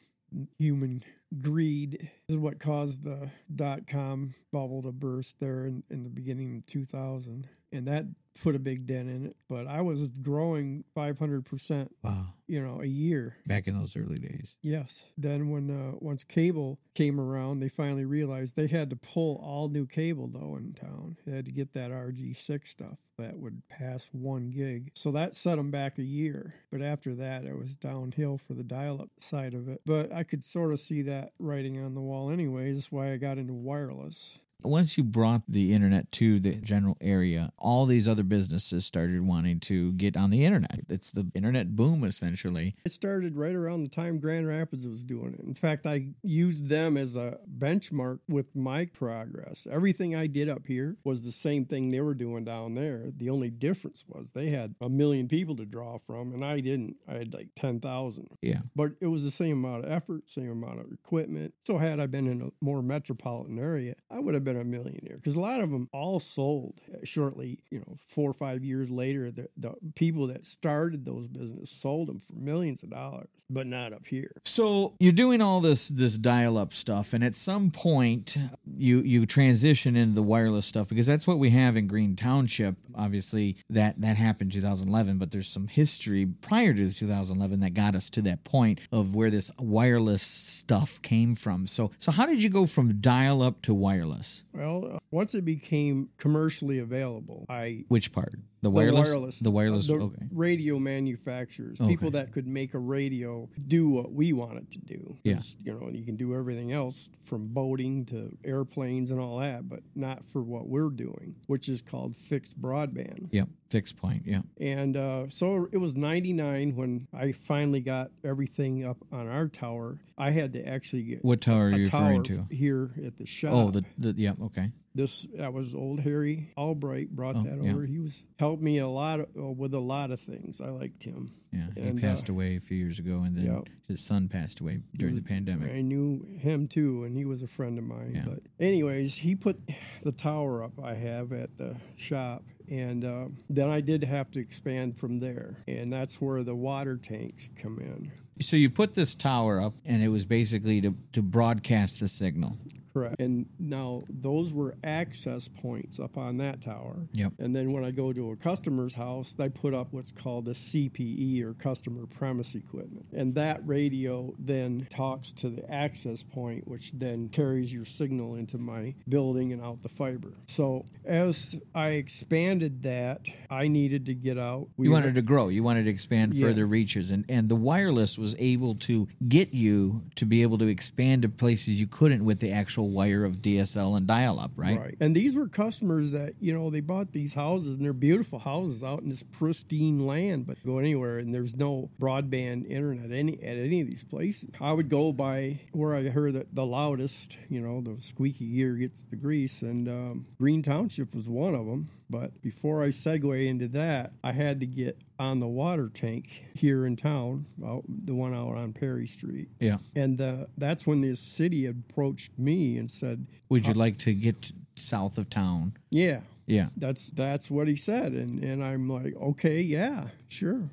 human 0.58 1.02
greed 1.40 2.10
is 2.28 2.38
what 2.38 2.58
caused 2.58 3.04
the 3.04 3.30
dot 3.54 3.86
com 3.86 4.34
bubble 4.52 4.82
to 4.82 4.92
burst 4.92 5.40
there 5.40 5.66
in, 5.66 5.82
in 5.90 6.02
the 6.02 6.10
beginning 6.10 6.56
of 6.56 6.66
2000, 6.66 7.48
and 7.74 7.86
that 7.88 8.06
put 8.42 8.56
a 8.56 8.58
big 8.58 8.84
dent 8.84 9.08
in 9.08 9.26
it. 9.26 9.36
But 9.48 9.68
I 9.68 9.80
was 9.80 10.10
growing 10.10 10.82
500 10.94 11.44
percent, 11.44 11.94
Wow. 12.02 12.28
you 12.48 12.60
know, 12.60 12.80
a 12.82 12.86
year. 12.86 13.36
Back 13.46 13.68
in 13.68 13.78
those 13.78 13.96
early 13.96 14.18
days. 14.18 14.56
Yes. 14.60 15.04
Then 15.16 15.50
when 15.50 15.70
uh, 15.70 15.96
once 16.00 16.24
cable 16.24 16.80
came 16.94 17.20
around, 17.20 17.60
they 17.60 17.68
finally 17.68 18.04
realized 18.04 18.56
they 18.56 18.66
had 18.66 18.90
to 18.90 18.96
pull 18.96 19.36
all 19.44 19.68
new 19.68 19.86
cable 19.86 20.26
though 20.26 20.56
in 20.56 20.72
town. 20.72 21.16
They 21.24 21.32
had 21.36 21.46
to 21.46 21.52
get 21.52 21.74
that 21.74 21.92
RG6 21.92 22.66
stuff 22.66 22.98
that 23.18 23.38
would 23.38 23.68
pass 23.68 24.08
one 24.12 24.50
gig. 24.50 24.90
So 24.94 25.12
that 25.12 25.32
set 25.34 25.54
them 25.56 25.70
back 25.70 25.98
a 25.98 26.02
year. 26.02 26.54
But 26.72 26.82
after 26.82 27.14
that, 27.14 27.44
it 27.44 27.56
was 27.56 27.76
downhill 27.76 28.36
for 28.38 28.54
the 28.54 28.64
dial-up 28.64 29.10
side 29.20 29.54
of 29.54 29.68
it. 29.68 29.82
But 29.86 30.12
I 30.12 30.24
could 30.24 30.42
sort 30.42 30.72
of 30.72 30.80
see 30.80 31.02
that 31.02 31.34
writing 31.38 31.78
on 31.84 31.94
the 31.94 32.00
wall 32.00 32.30
anyways. 32.30 32.76
That's 32.78 32.90
why 32.90 33.12
I 33.12 33.16
got 33.16 33.38
into 33.38 33.54
wireless. 33.54 34.40
Once 34.64 34.96
you 34.96 35.04
brought 35.04 35.42
the 35.48 35.72
internet 35.72 36.10
to 36.10 36.40
the 36.40 36.54
general 36.56 36.96
area, 37.00 37.52
all 37.58 37.86
these 37.86 38.08
other 38.08 38.22
businesses 38.22 38.84
started 38.84 39.20
wanting 39.20 39.60
to 39.60 39.92
get 39.92 40.16
on 40.16 40.30
the 40.30 40.44
internet. 40.44 40.80
It's 40.88 41.10
the 41.10 41.30
internet 41.34 41.76
boom, 41.76 42.04
essentially. 42.04 42.74
It 42.84 42.90
started 42.90 43.36
right 43.36 43.54
around 43.54 43.82
the 43.82 43.88
time 43.88 44.18
Grand 44.18 44.46
Rapids 44.46 44.86
was 44.86 45.04
doing 45.04 45.34
it. 45.34 45.40
In 45.40 45.54
fact, 45.54 45.86
I 45.86 46.08
used 46.22 46.68
them 46.68 46.96
as 46.96 47.16
a 47.16 47.38
benchmark 47.58 48.20
with 48.28 48.56
my 48.56 48.86
progress. 48.86 49.66
Everything 49.70 50.16
I 50.16 50.26
did 50.26 50.48
up 50.48 50.66
here 50.66 50.96
was 51.04 51.24
the 51.24 51.32
same 51.32 51.64
thing 51.66 51.90
they 51.90 52.00
were 52.00 52.14
doing 52.14 52.44
down 52.44 52.74
there. 52.74 53.10
The 53.14 53.30
only 53.30 53.50
difference 53.50 54.04
was 54.08 54.32
they 54.32 54.50
had 54.50 54.74
a 54.80 54.88
million 54.88 55.28
people 55.28 55.56
to 55.56 55.66
draw 55.66 55.98
from, 55.98 56.32
and 56.32 56.44
I 56.44 56.60
didn't. 56.60 56.96
I 57.08 57.14
had 57.14 57.34
like 57.34 57.48
10,000. 57.54 58.38
Yeah. 58.40 58.60
But 58.74 58.92
it 59.00 59.08
was 59.08 59.24
the 59.24 59.30
same 59.30 59.64
amount 59.64 59.84
of 59.84 59.92
effort, 59.92 60.30
same 60.30 60.50
amount 60.50 60.80
of 60.80 60.92
equipment. 60.92 61.54
So, 61.66 61.78
had 61.78 62.00
I 62.00 62.06
been 62.06 62.26
in 62.26 62.42
a 62.42 62.50
more 62.64 62.82
metropolitan 62.82 63.58
area, 63.58 63.94
I 64.10 64.20
would 64.20 64.34
have 64.34 64.44
been 64.44 64.53
a 64.56 64.64
millionaire 64.64 65.16
because 65.16 65.36
a 65.36 65.40
lot 65.40 65.60
of 65.60 65.70
them 65.70 65.88
all 65.92 66.20
sold 66.20 66.80
shortly, 67.04 67.60
you 67.70 67.78
know, 67.80 67.96
four 68.06 68.30
or 68.30 68.34
five 68.34 68.64
years 68.64 68.90
later. 68.90 69.30
The, 69.30 69.48
the 69.56 69.74
people 69.94 70.28
that 70.28 70.44
started 70.44 71.04
those 71.04 71.28
businesses 71.28 71.70
sold 71.70 72.08
them 72.08 72.20
for 72.20 72.34
millions 72.34 72.82
of 72.82 72.90
dollars, 72.90 73.28
but 73.50 73.66
not 73.66 73.92
up 73.92 74.06
here. 74.06 74.30
So 74.44 74.94
you're 74.98 75.12
doing 75.12 75.40
all 75.40 75.60
this 75.60 75.88
this 75.88 76.16
dial 76.16 76.58
up 76.58 76.72
stuff, 76.72 77.12
and 77.12 77.22
at 77.24 77.34
some 77.34 77.70
point 77.70 78.36
you 78.76 79.00
you 79.00 79.26
transition 79.26 79.96
into 79.96 80.14
the 80.14 80.22
wireless 80.22 80.66
stuff 80.66 80.88
because 80.88 81.06
that's 81.06 81.26
what 81.26 81.38
we 81.38 81.50
have 81.50 81.76
in 81.76 81.86
Green 81.86 82.16
Township. 82.16 82.76
Obviously, 82.94 83.56
that 83.70 84.00
that 84.00 84.16
happened 84.16 84.54
in 84.54 84.60
2011, 84.60 85.18
but 85.18 85.30
there's 85.30 85.48
some 85.48 85.68
history 85.68 86.26
prior 86.26 86.72
to 86.72 86.92
2011 86.92 87.60
that 87.60 87.74
got 87.74 87.94
us 87.94 88.10
to 88.10 88.22
that 88.22 88.44
point 88.44 88.80
of 88.92 89.14
where 89.14 89.30
this 89.30 89.50
wireless 89.58 90.22
stuff 90.22 91.00
came 91.02 91.34
from. 91.34 91.66
So 91.66 91.90
so 91.98 92.12
how 92.12 92.26
did 92.26 92.42
you 92.42 92.50
go 92.50 92.66
from 92.66 93.00
dial 93.00 93.42
up 93.42 93.62
to 93.62 93.74
wireless? 93.74 94.33
Well, 94.52 94.94
uh, 94.94 94.98
once 95.10 95.34
it 95.34 95.44
became 95.44 96.08
commercially 96.18 96.78
available, 96.78 97.46
I 97.48 97.84
Which 97.88 98.12
part? 98.12 98.38
The 98.64 98.70
the 98.70 98.74
wireless. 98.74 99.08
wireless, 99.10 99.38
The 99.40 99.50
wireless. 99.50 99.86
the 99.88 99.94
okay. 99.94 100.22
radio 100.32 100.78
manufacturers, 100.78 101.78
people 101.78 102.10
that 102.12 102.32
could 102.32 102.46
make 102.46 102.72
a 102.72 102.78
radio 102.78 103.48
do 103.68 103.90
what 103.90 104.10
we 104.12 104.32
want 104.32 104.56
it 104.56 104.70
to 104.70 104.78
do. 104.78 105.18
Yeah. 105.22 105.38
You 105.62 105.74
know, 105.74 105.90
you 105.92 106.04
can 106.04 106.16
do 106.16 106.34
everything 106.34 106.72
else 106.72 107.10
from 107.22 107.48
boating 107.48 108.06
to 108.06 108.36
airplanes 108.42 109.10
and 109.10 109.20
all 109.20 109.38
that, 109.38 109.68
but 109.68 109.80
not 109.94 110.24
for 110.24 110.42
what 110.42 110.66
we're 110.66 110.88
doing, 110.88 111.36
which 111.46 111.68
is 111.68 111.82
called 111.82 112.16
fixed 112.16 112.58
broadband. 112.60 113.28
Yep. 113.32 113.48
Fixed 113.68 113.98
point. 113.98 114.22
Yeah. 114.24 114.40
And 114.58 114.96
uh, 114.96 115.28
so 115.28 115.68
it 115.70 115.78
was 115.78 115.94
99 115.94 116.74
when 116.74 117.06
I 117.12 117.32
finally 117.32 117.80
got 117.80 118.12
everything 118.24 118.82
up 118.84 118.96
on 119.12 119.28
our 119.28 119.46
tower. 119.48 119.98
I 120.16 120.30
had 120.30 120.52
to 120.54 120.66
actually 120.66 121.02
get 121.02 121.24
What 121.24 121.40
tower 121.42 121.66
are 121.66 121.70
you 121.70 121.84
referring 121.84 122.22
to? 122.24 122.46
here 122.50 122.92
at 123.04 123.18
the 123.18 123.26
shop. 123.26 123.52
Oh, 123.52 123.70
the 123.70 123.84
the 123.98 124.14
yeah. 124.16 124.32
Okay. 124.40 124.70
This 124.96 125.26
that 125.34 125.52
was 125.52 125.74
old 125.74 126.00
Harry 126.00 126.52
Albright 126.56 127.10
brought 127.10 127.36
Oh, 127.36 127.42
that 127.42 127.60
yeah. 127.60 127.72
over. 127.72 127.84
He 127.84 127.98
was 127.98 128.24
helped 128.38 128.62
me 128.62 128.78
a 128.78 128.86
lot 128.86 129.18
of, 129.20 129.26
uh, 129.36 129.50
with 129.50 129.74
a 129.74 129.80
lot 129.80 130.12
of 130.12 130.20
things. 130.20 130.60
I 130.60 130.68
liked 130.68 131.02
him. 131.02 131.30
Yeah. 131.52 131.66
He 131.92 131.98
passed 132.00 132.30
uh, 132.30 132.32
away 132.32 132.54
a 132.56 132.60
few 132.60 132.76
years 132.76 133.00
ago, 133.00 133.22
and 133.22 133.36
then 133.36 133.46
Yep. 133.46 133.68
his 133.88 134.00
son 134.04 134.28
passed 134.28 134.60
away 134.60 134.80
during 134.96 135.16
the 135.16 135.22
pandemic. 135.22 135.72
I 135.72 135.82
knew 135.82 136.24
him 136.38 136.68
too, 136.68 137.02
and 137.04 137.16
he 137.16 137.24
was 137.24 137.42
a 137.42 137.48
friend 137.48 137.76
of 137.78 137.84
mine. 137.84 138.12
Yeah. 138.14 138.24
But 138.24 138.40
anyways, 138.60 139.18
he 139.18 139.34
put 139.34 139.58
the 140.02 140.12
tower 140.12 140.62
up 140.62 140.78
I 140.80 140.94
have 140.94 141.32
at 141.32 141.56
the 141.56 141.76
shop, 141.96 142.44
and 142.70 143.04
uh, 143.04 143.26
then 143.50 143.68
I 143.70 143.80
did 143.80 144.04
have 144.04 144.30
to 144.32 144.40
expand 144.40 144.98
from 144.98 145.18
there, 145.18 145.64
and 145.66 145.92
that's 145.92 146.20
where 146.20 146.44
the 146.44 146.54
water 146.54 146.96
tanks 146.96 147.50
come 147.60 147.78
in. 147.80 148.12
So 148.40 148.56
you 148.56 148.70
put 148.70 148.94
this 148.94 149.14
tower 149.16 149.60
up, 149.60 149.74
and 149.84 150.02
it 150.04 150.08
was 150.08 150.24
basically 150.24 150.80
to, 150.82 150.94
to 151.12 151.22
broadcast 151.22 151.98
the 152.00 152.08
signal. 152.08 152.58
Correct. 152.94 153.16
And 153.20 153.46
now 153.58 154.02
those 154.08 154.54
were 154.54 154.76
access 154.84 155.48
points 155.48 155.98
up 155.98 156.16
on 156.16 156.36
that 156.38 156.62
tower. 156.62 157.08
Yep. 157.12 157.32
And 157.40 157.54
then 157.54 157.72
when 157.72 157.84
I 157.84 157.90
go 157.90 158.12
to 158.12 158.30
a 158.30 158.36
customer's 158.36 158.94
house, 158.94 159.34
they 159.34 159.48
put 159.48 159.74
up 159.74 159.88
what's 159.92 160.12
called 160.12 160.46
a 160.46 160.52
CPE 160.54 161.42
or 161.42 161.54
customer 161.54 162.06
premise 162.06 162.54
equipment. 162.54 163.06
And 163.12 163.34
that 163.34 163.60
radio 163.66 164.32
then 164.38 164.86
talks 164.90 165.32
to 165.32 165.50
the 165.50 165.68
access 165.70 166.22
point, 166.22 166.68
which 166.68 166.92
then 166.92 167.28
carries 167.28 167.74
your 167.74 167.84
signal 167.84 168.36
into 168.36 168.58
my 168.58 168.94
building 169.08 169.52
and 169.52 169.60
out 169.60 169.82
the 169.82 169.88
fiber. 169.88 170.32
So 170.46 170.84
as 171.04 171.60
I 171.74 171.90
expanded 171.90 172.82
that, 172.84 173.26
I 173.50 173.66
needed 173.68 174.06
to 174.06 174.14
get 174.14 174.38
out. 174.38 174.68
We 174.76 174.86
You 174.86 174.90
were- 174.92 174.94
wanted 174.98 175.16
to 175.16 175.22
grow. 175.22 175.48
You 175.48 175.62
wanted 175.64 175.84
to 175.84 175.90
expand 175.90 176.32
Yeah. 176.32 176.46
further 176.46 176.66
reaches, 176.66 177.10
and 177.10 177.24
and 177.28 177.48
the 177.48 177.56
wireless 177.56 178.16
was 178.18 178.36
able 178.38 178.74
to 178.76 179.08
get 179.26 179.52
you 179.52 180.02
to 180.14 180.24
be 180.24 180.42
able 180.42 180.58
to 180.58 180.66
expand 180.68 181.22
to 181.22 181.28
places 181.28 181.80
you 181.80 181.86
couldn't 181.88 182.24
with 182.24 182.38
the 182.38 182.50
actual 182.52 182.83
wire 182.84 183.24
of 183.24 183.36
DSL 183.36 183.96
and 183.96 184.06
dial-up, 184.06 184.52
right? 184.56 184.78
Right. 184.78 184.96
And 185.00 185.14
these 185.14 185.36
were 185.36 185.48
customers 185.48 186.12
that, 186.12 186.34
you 186.40 186.52
know, 186.52 186.70
they 186.70 186.80
bought 186.80 187.12
these 187.12 187.34
houses 187.34 187.76
and 187.76 187.84
they're 187.84 187.92
beautiful 187.92 188.38
houses 188.38 188.84
out 188.84 189.00
in 189.00 189.08
this 189.08 189.22
pristine 189.22 190.06
land, 190.06 190.46
but 190.46 190.64
go 190.64 190.78
anywhere 190.78 191.18
and 191.18 191.34
there's 191.34 191.56
no 191.56 191.90
broadband 191.98 192.66
internet 192.66 193.10
any 193.10 193.34
at 193.42 193.56
any 193.56 193.80
of 193.80 193.86
these 193.86 194.04
places. 194.04 194.50
I 194.60 194.72
would 194.72 194.88
go 194.88 195.12
by 195.12 195.60
where 195.72 195.94
I 195.94 196.02
heard 196.04 196.34
the, 196.34 196.46
the 196.52 196.66
loudest, 196.66 197.38
you 197.48 197.60
know, 197.60 197.80
the 197.80 198.00
squeaky 198.00 198.46
gear 198.52 198.74
gets 198.74 199.04
the 199.04 199.16
grease, 199.16 199.62
and 199.62 199.88
um, 199.88 200.26
Green 200.38 200.62
Township 200.62 201.14
was 201.14 201.28
one 201.28 201.54
of 201.54 201.66
them. 201.66 201.88
But 202.10 202.42
before 202.42 202.82
I 202.82 202.88
segue 202.88 203.46
into 203.46 203.66
that, 203.68 204.12
I 204.22 204.32
had 204.32 204.60
to 204.60 204.66
get 204.66 204.98
on 205.18 205.40
the 205.40 205.46
water 205.48 205.88
tank 205.88 206.26
here 206.54 206.84
in 206.86 206.96
town, 206.96 207.46
out, 207.64 207.84
the 207.88 208.14
one 208.14 208.34
out 208.34 208.56
on 208.56 208.72
Perry 208.74 209.06
Street. 209.06 209.48
Yeah. 209.58 209.78
And 209.96 210.20
uh, 210.20 210.46
that's 210.58 210.86
when 210.86 211.00
the 211.00 211.14
city 211.16 211.66
approached 211.66 212.38
me 212.38 212.76
and 212.76 212.90
said, 212.90 213.26
Would 213.48 213.66
you 213.66 213.74
like 213.74 213.98
to 213.98 214.12
get 214.14 214.52
south 214.76 215.18
of 215.18 215.30
town? 215.30 215.76
Yeah, 215.90 216.20
Yeah. 216.46 216.68
that's 216.76 217.10
that's 217.10 217.50
what 217.50 217.68
he 217.68 217.76
said 217.76 218.12
and 218.12 218.42
and 218.44 218.62
i'm 218.62 218.86
like 218.88 219.14
okay 219.16 219.60
yeah 219.62 220.08
sure 220.28 220.68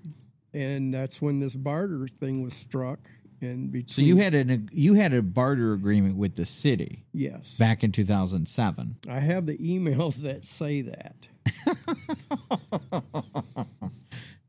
and 0.54 0.94
that's 0.94 1.22
when 1.22 1.40
this 1.40 1.56
barter 1.56 2.08
thing 2.10 2.42
was 2.44 2.54
struck 2.54 3.08
and 3.42 3.72
between 3.72 3.88
So 3.88 4.02
you 4.02 4.18
had 4.18 4.34
an 4.36 4.70
you 4.72 4.94
had 4.94 5.14
a 5.14 5.22
barter 5.22 5.74
agreement 5.74 6.16
with 6.18 6.36
the 6.36 6.46
city 6.46 7.06
yes 7.14 7.58
back 7.58 7.84
in 7.84 7.92
2007. 7.92 8.96
i 9.10 9.20
have 9.20 9.46
the 9.46 9.58
emails 9.58 10.22
that 10.22 10.46
say 10.46 10.82
that 10.82 11.28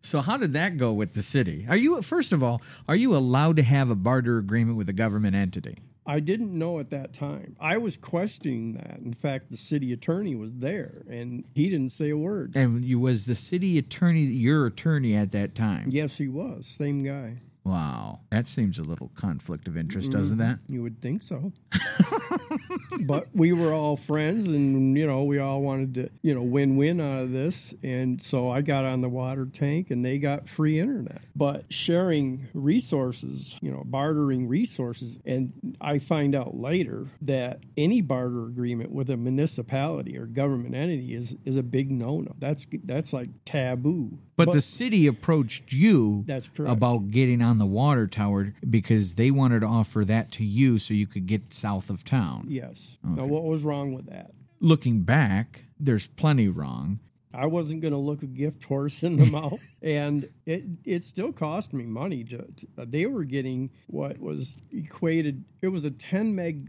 So 0.04 0.20
how 0.20 0.36
did 0.36 0.52
that 0.54 0.76
go 0.78 0.92
with 0.92 1.14
the 1.14 1.22
city? 1.22 1.64
Are 1.68 1.76
you 1.76 2.02
first 2.02 2.32
of 2.32 2.42
all, 2.42 2.60
are 2.88 2.96
you 2.96 3.16
allowed 3.16 3.56
to 3.56 3.62
have 3.62 3.88
a 3.88 3.94
barter 3.94 4.36
agreement 4.36 4.76
with 4.76 4.88
a 4.88 4.92
government 4.92 5.34
entity? 5.36 5.78
i 6.04 6.18
didn't 6.18 6.52
know 6.52 6.80
at 6.80 6.90
that 6.90 7.12
time 7.12 7.54
i 7.60 7.76
was 7.78 7.96
questioning 7.96 8.72
that 8.72 8.98
in 8.98 9.12
fact 9.12 9.50
the 9.50 9.56
city 9.56 9.92
attorney 9.92 10.34
was 10.34 10.56
there 10.56 11.04
and 11.08 11.44
he 11.54 11.70
didn't 11.70 11.90
say 11.90 12.10
a 12.10 12.16
word 12.16 12.56
And 12.56 12.82
you 12.82 12.98
was 12.98 13.26
the 13.26 13.36
city 13.36 13.78
attorney 13.78 14.22
your 14.22 14.66
attorney 14.66 15.14
at 15.14 15.30
that 15.30 15.54
time? 15.54 15.86
yes 15.90 16.18
he 16.18 16.26
was 16.26 16.66
same 16.66 17.04
guy 17.04 17.42
Wow. 17.64 18.20
That 18.30 18.48
seems 18.48 18.78
a 18.78 18.82
little 18.82 19.10
conflict 19.14 19.68
of 19.68 19.76
interest, 19.76 20.10
mm-hmm. 20.10 20.18
doesn't 20.18 20.38
that? 20.38 20.58
You 20.68 20.82
would 20.82 21.00
think 21.00 21.22
so. 21.22 21.52
but 23.06 23.26
we 23.32 23.52
were 23.52 23.72
all 23.72 23.96
friends 23.96 24.48
and, 24.48 24.96
you 24.98 25.06
know, 25.06 25.24
we 25.24 25.38
all 25.38 25.62
wanted 25.62 25.94
to, 25.94 26.10
you 26.22 26.34
know, 26.34 26.42
win 26.42 26.76
win 26.76 27.00
out 27.00 27.20
of 27.20 27.32
this. 27.32 27.74
And 27.84 28.20
so 28.20 28.50
I 28.50 28.62
got 28.62 28.84
on 28.84 29.00
the 29.00 29.08
water 29.08 29.46
tank 29.46 29.90
and 29.90 30.04
they 30.04 30.18
got 30.18 30.48
free 30.48 30.80
internet. 30.80 31.22
But 31.36 31.72
sharing 31.72 32.48
resources, 32.52 33.58
you 33.62 33.70
know, 33.70 33.82
bartering 33.84 34.48
resources. 34.48 35.20
And 35.24 35.76
I 35.80 35.98
find 36.00 36.34
out 36.34 36.54
later 36.54 37.06
that 37.22 37.62
any 37.76 38.02
barter 38.02 38.46
agreement 38.46 38.92
with 38.92 39.08
a 39.08 39.16
municipality 39.16 40.18
or 40.18 40.26
government 40.26 40.74
entity 40.74 41.14
is, 41.14 41.36
is 41.44 41.56
a 41.56 41.62
big 41.62 41.90
no 41.90 42.20
no. 42.20 42.34
That's, 42.38 42.66
that's 42.84 43.12
like 43.12 43.28
taboo. 43.44 44.18
But, 44.36 44.52
the 44.52 44.60
city 44.60 45.06
approached 45.06 45.72
you 45.72 46.24
That's 46.26 46.48
correct. 46.48 46.72
about 46.72 47.10
getting 47.10 47.42
on 47.42 47.58
the 47.58 47.66
water 47.66 48.06
tower 48.06 48.54
because 48.68 49.14
they 49.14 49.30
wanted 49.30 49.60
to 49.60 49.66
offer 49.66 50.04
that 50.06 50.32
to 50.32 50.44
you 50.44 50.78
so 50.78 50.94
you 50.94 51.06
could 51.06 51.26
get 51.26 51.52
south 51.52 51.90
of 51.90 52.04
town. 52.04 52.46
Yes. 52.48 52.98
Now, 53.04 53.26
what 53.26 53.44
was 53.44 53.62
wrong 53.62 53.92
with 53.92 54.06
that? 54.06 54.32
Looking 54.58 55.02
back, 55.02 55.64
there's 55.78 56.06
plenty 56.06 56.48
wrong. 56.48 57.00
I 57.34 57.46
wasn't 57.46 57.82
going 57.82 57.92
to 57.92 57.98
look 57.98 58.22
a 58.22 58.26
gift 58.26 58.64
horse 58.64 59.02
in 59.02 59.16
the 59.16 59.26
mouth, 59.30 59.62
and 59.80 60.28
it 60.44 60.64
it 60.84 61.02
still 61.02 61.32
cost 61.32 61.72
me 61.72 61.84
money. 61.84 62.24
To, 62.24 62.38
to- 62.38 62.66
they 62.86 63.06
were 63.06 63.24
getting 63.24 63.70
what 63.86 64.20
was 64.20 64.58
equated. 64.70 65.44
It 65.62 65.68
was 65.68 65.84
a 65.84 65.90
10 65.90 66.34
meg 66.34 66.68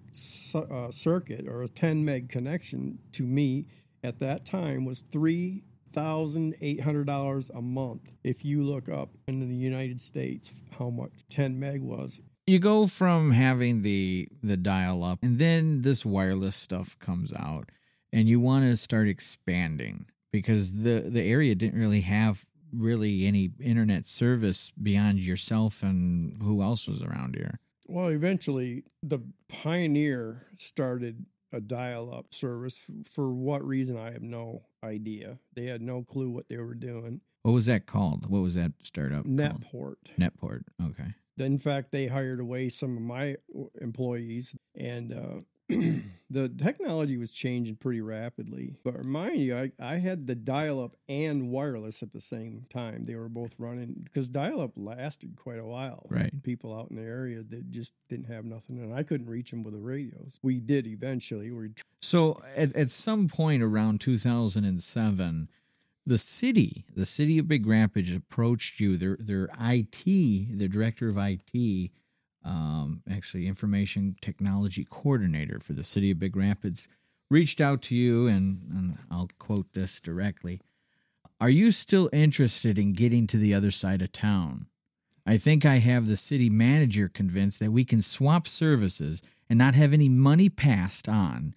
uh, 0.55 0.89
circuit 0.91 1.47
or 1.49 1.63
a 1.63 1.67
10 1.67 2.05
meg 2.05 2.29
connection 2.29 2.99
to 3.13 3.23
me 3.23 3.65
at 4.03 4.19
that 4.19 4.45
time 4.45 4.85
was 4.85 5.01
three 5.01 5.63
thousand 5.93 6.55
eight 6.61 6.81
hundred 6.81 7.05
dollars 7.07 7.49
a 7.51 7.61
month. 7.61 8.11
If 8.23 8.43
you 8.43 8.63
look 8.63 8.89
up 8.89 9.09
in 9.27 9.47
the 9.47 9.55
United 9.55 9.99
States 9.99 10.61
how 10.77 10.89
much 10.89 11.11
10 11.29 11.59
meg 11.59 11.81
was, 11.81 12.21
You 12.47 12.59
go 12.59 12.87
from 12.87 13.31
having 13.31 13.81
the 13.83 14.27
the 14.41 14.57
dial 14.57 15.03
up 15.03 15.19
and 15.21 15.39
then 15.39 15.81
this 15.81 16.05
wireless 16.05 16.55
stuff 16.55 16.97
comes 16.99 17.31
out 17.33 17.69
and 18.11 18.27
you 18.27 18.39
want 18.39 18.65
to 18.65 18.75
start 18.77 19.07
expanding 19.07 20.05
because 20.31 20.73
the 20.85 21.01
the 21.15 21.21
area 21.21 21.55
didn't 21.55 21.79
really 21.79 22.01
have 22.01 22.45
really 22.75 23.25
any 23.27 23.51
internet 23.61 24.05
service 24.05 24.71
beyond 24.81 25.19
yourself 25.19 25.83
and 25.83 26.41
who 26.41 26.61
else 26.63 26.87
was 26.87 27.03
around 27.03 27.35
here. 27.35 27.59
Well, 27.87 28.07
eventually, 28.07 28.83
the 29.03 29.19
Pioneer 29.49 30.47
started 30.57 31.25
a 31.53 31.61
dial 31.61 32.13
up 32.13 32.33
service. 32.33 32.83
For 33.09 33.33
what 33.33 33.65
reason, 33.65 33.97
I 33.97 34.11
have 34.11 34.23
no 34.23 34.63
idea. 34.83 35.39
They 35.55 35.67
had 35.67 35.81
no 35.81 36.03
clue 36.03 36.31
what 36.31 36.49
they 36.49 36.57
were 36.57 36.75
doing. 36.75 37.21
What 37.43 37.51
was 37.51 37.67
that 37.67 37.85
called? 37.85 38.29
What 38.29 38.41
was 38.41 38.55
that 38.55 38.73
startup? 38.81 39.23
called? 39.23 39.37
Netport. 39.37 39.95
Netport. 40.19 40.63
Okay. 40.83 41.13
In 41.37 41.57
fact, 41.57 41.91
they 41.91 42.07
hired 42.07 42.39
away 42.39 42.69
some 42.69 42.95
of 42.97 43.03
my 43.03 43.37
employees, 43.81 44.55
and 44.75 45.13
uh, 45.13 45.41
the 46.29 46.49
technology 46.49 47.17
was 47.17 47.31
changing 47.31 47.75
pretty 47.75 48.01
rapidly. 48.01 48.75
But 48.83 48.97
remind 48.97 49.37
you, 49.37 49.57
I, 49.57 49.71
I 49.79 49.95
had 49.95 50.27
the 50.27 50.35
dial 50.35 50.83
up 50.83 50.95
and 51.07 51.49
wireless 51.49 52.03
at 52.03 52.11
the 52.11 52.19
same 52.19 52.65
time. 52.69 53.03
They 53.03 53.15
were 53.15 53.29
both 53.29 53.55
running 53.57 54.01
because 54.03 54.27
dial 54.27 54.61
up 54.61 54.71
lasted 54.75 55.35
quite 55.35 55.59
a 55.59 55.65
while. 55.65 56.05
Right. 56.09 56.31
People 56.43 56.77
out 56.77 56.89
in 56.89 56.97
the 56.97 57.03
area 57.03 57.43
that 57.43 57.71
just 57.71 57.93
didn't 58.09 58.27
have 58.27 58.45
nothing, 58.45 58.79
and 58.79 58.93
I 58.93 59.03
couldn't 59.03 59.29
reach 59.29 59.51
them 59.51 59.63
with 59.63 59.73
the 59.73 59.79
radios. 59.79 60.39
We 60.41 60.59
did 60.59 60.87
eventually. 60.87 61.51
We 61.51 61.69
So 62.01 62.41
at, 62.55 62.75
at 62.75 62.89
some 62.89 63.27
point 63.27 63.63
around 63.63 64.01
2007, 64.01 65.49
the 66.05 66.17
city, 66.17 66.85
the 66.93 67.05
city 67.05 67.37
of 67.39 67.47
Big 67.47 67.65
Rapids 67.65 68.11
approached 68.11 68.79
you, 68.79 68.97
their 68.97 69.17
their 69.19 69.49
IT, 69.59 70.03
the 70.03 70.67
director 70.67 71.07
of 71.07 71.17
IT, 71.17 71.91
um, 72.43 73.01
actually 73.09 73.47
information 73.47 74.15
technology 74.21 74.85
coordinator 74.89 75.59
for 75.59 75.73
the 75.73 75.83
city 75.83 76.11
of 76.11 76.19
Big 76.19 76.35
Rapids, 76.35 76.87
reached 77.29 77.61
out 77.61 77.81
to 77.83 77.95
you 77.95 78.27
and, 78.27 78.59
and 78.69 78.97
I'll 79.09 79.29
quote 79.39 79.73
this 79.73 79.99
directly. 79.99 80.61
Are 81.39 81.49
you 81.49 81.71
still 81.71 82.09
interested 82.13 82.77
in 82.77 82.93
getting 82.93 83.27
to 83.27 83.37
the 83.37 83.53
other 83.53 83.71
side 83.71 84.01
of 84.01 84.11
town? 84.11 84.67
I 85.25 85.37
think 85.37 85.65
I 85.65 85.77
have 85.77 86.07
the 86.07 86.17
city 86.17 86.49
manager 86.49 87.09
convinced 87.09 87.59
that 87.59 87.71
we 87.71 87.85
can 87.85 88.01
swap 88.01 88.47
services 88.47 89.23
and 89.49 89.57
not 89.57 89.75
have 89.75 89.93
any 89.93 90.09
money 90.09 90.49
passed 90.49 91.07
on. 91.07 91.55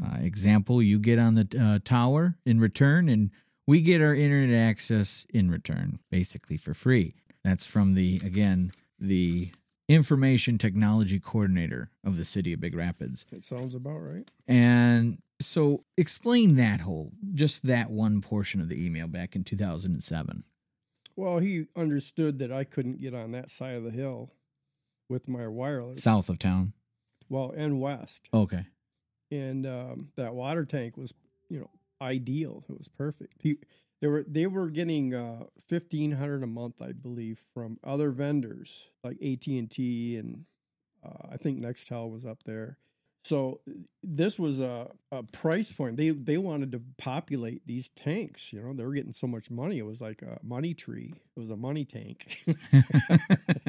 Uh, 0.00 0.18
example, 0.20 0.82
you 0.82 0.98
get 0.98 1.18
on 1.18 1.34
the 1.34 1.48
uh, 1.60 1.78
tower 1.84 2.36
in 2.44 2.60
return, 2.60 3.08
and 3.08 3.30
we 3.66 3.80
get 3.80 4.00
our 4.00 4.14
internet 4.14 4.56
access 4.56 5.26
in 5.30 5.50
return, 5.50 5.98
basically 6.10 6.56
for 6.56 6.74
free. 6.74 7.14
That's 7.44 7.66
from 7.66 7.94
the, 7.94 8.20
again, 8.24 8.72
the 8.98 9.50
information 9.88 10.58
technology 10.58 11.18
coordinator 11.18 11.90
of 12.04 12.16
the 12.16 12.24
city 12.24 12.52
of 12.52 12.60
Big 12.60 12.74
Rapids. 12.74 13.24
it 13.32 13.42
sounds 13.42 13.74
about 13.74 13.98
right. 13.98 14.30
And 14.46 15.18
so 15.40 15.84
explain 15.96 16.56
that 16.56 16.80
whole, 16.80 17.12
just 17.34 17.62
that 17.66 17.90
one 17.90 18.20
portion 18.20 18.60
of 18.60 18.68
the 18.68 18.84
email 18.84 19.06
back 19.06 19.34
in 19.34 19.44
2007. 19.44 20.44
Well, 21.16 21.38
he 21.38 21.66
understood 21.76 22.38
that 22.38 22.52
I 22.52 22.64
couldn't 22.64 23.00
get 23.00 23.14
on 23.14 23.32
that 23.32 23.50
side 23.50 23.74
of 23.76 23.82
the 23.84 23.90
hill 23.90 24.30
with 25.08 25.28
my 25.28 25.46
wireless. 25.48 26.02
South 26.02 26.28
of 26.28 26.38
town. 26.38 26.74
Well, 27.28 27.52
and 27.56 27.80
west. 27.80 28.28
Okay. 28.32 28.66
and 29.30 29.66
um, 29.66 30.08
that 30.16 30.34
water 30.34 30.64
tank 30.64 30.96
was 30.96 31.12
you 31.50 31.60
know 31.60 31.70
ideal 32.00 32.64
it 32.68 32.78
was 32.78 32.88
perfect 32.88 33.34
he, 33.42 33.56
they 34.00 34.08
were 34.08 34.24
they 34.28 34.46
were 34.46 34.70
getting 34.70 35.14
uh, 35.14 35.44
1500 35.68 36.42
a 36.42 36.46
month 36.46 36.80
i 36.80 36.92
believe 36.92 37.40
from 37.54 37.78
other 37.84 38.10
vendors 38.10 38.90
like 39.04 39.18
at&t 39.22 40.16
and 40.16 40.44
uh, 41.04 41.28
i 41.32 41.36
think 41.36 41.58
nextel 41.60 42.10
was 42.10 42.24
up 42.24 42.42
there. 42.44 42.78
So 43.24 43.60
this 44.02 44.38
was 44.38 44.58
a, 44.60 44.90
a 45.12 45.22
price 45.22 45.70
point. 45.70 45.98
They 45.98 46.10
they 46.10 46.38
wanted 46.38 46.72
to 46.72 46.80
populate 46.96 47.66
these 47.66 47.90
tanks 47.90 48.52
you 48.52 48.62
know 48.62 48.72
they 48.72 48.84
were 48.84 48.94
getting 48.94 49.12
so 49.12 49.26
much 49.26 49.50
money 49.50 49.78
it 49.78 49.86
was 49.86 50.00
like 50.00 50.22
a 50.22 50.38
money 50.42 50.72
tree. 50.74 51.12
It 51.36 51.40
was 51.40 51.50
a 51.50 51.56
money 51.56 51.84
tank. 51.84 52.26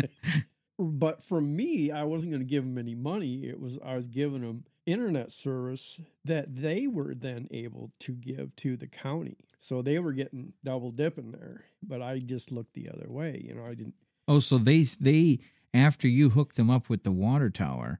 But 0.81 1.21
for 1.21 1.41
me 1.41 1.91
i 1.91 2.03
wasn't 2.03 2.31
going 2.31 2.41
to 2.41 2.49
give 2.49 2.63
them 2.63 2.77
any 2.77 2.95
money. 2.95 3.45
It 3.45 3.59
was 3.59 3.79
i 3.83 3.95
was 3.95 4.07
giving 4.07 4.41
them 4.41 4.63
internet 4.91 5.31
service 5.31 6.01
that 6.25 6.55
they 6.55 6.87
were 6.87 7.13
then 7.13 7.47
able 7.51 7.91
to 7.99 8.13
give 8.13 8.55
to 8.57 8.75
the 8.75 8.87
county. 8.87 9.37
So 9.59 9.81
they 9.81 9.99
were 9.99 10.13
getting 10.13 10.53
double 10.63 10.91
dipping 10.91 11.31
there, 11.31 11.65
but 11.81 12.01
I 12.01 12.19
just 12.19 12.51
looked 12.51 12.73
the 12.73 12.89
other 12.89 13.07
way. 13.09 13.41
You 13.45 13.55
know, 13.55 13.65
I 13.65 13.73
didn't. 13.73 13.95
Oh, 14.27 14.39
so 14.39 14.57
they 14.57 14.83
they 14.99 15.39
after 15.73 16.07
you 16.07 16.29
hooked 16.29 16.55
them 16.55 16.69
up 16.69 16.89
with 16.89 17.03
the 17.03 17.11
water 17.11 17.49
tower, 17.49 17.99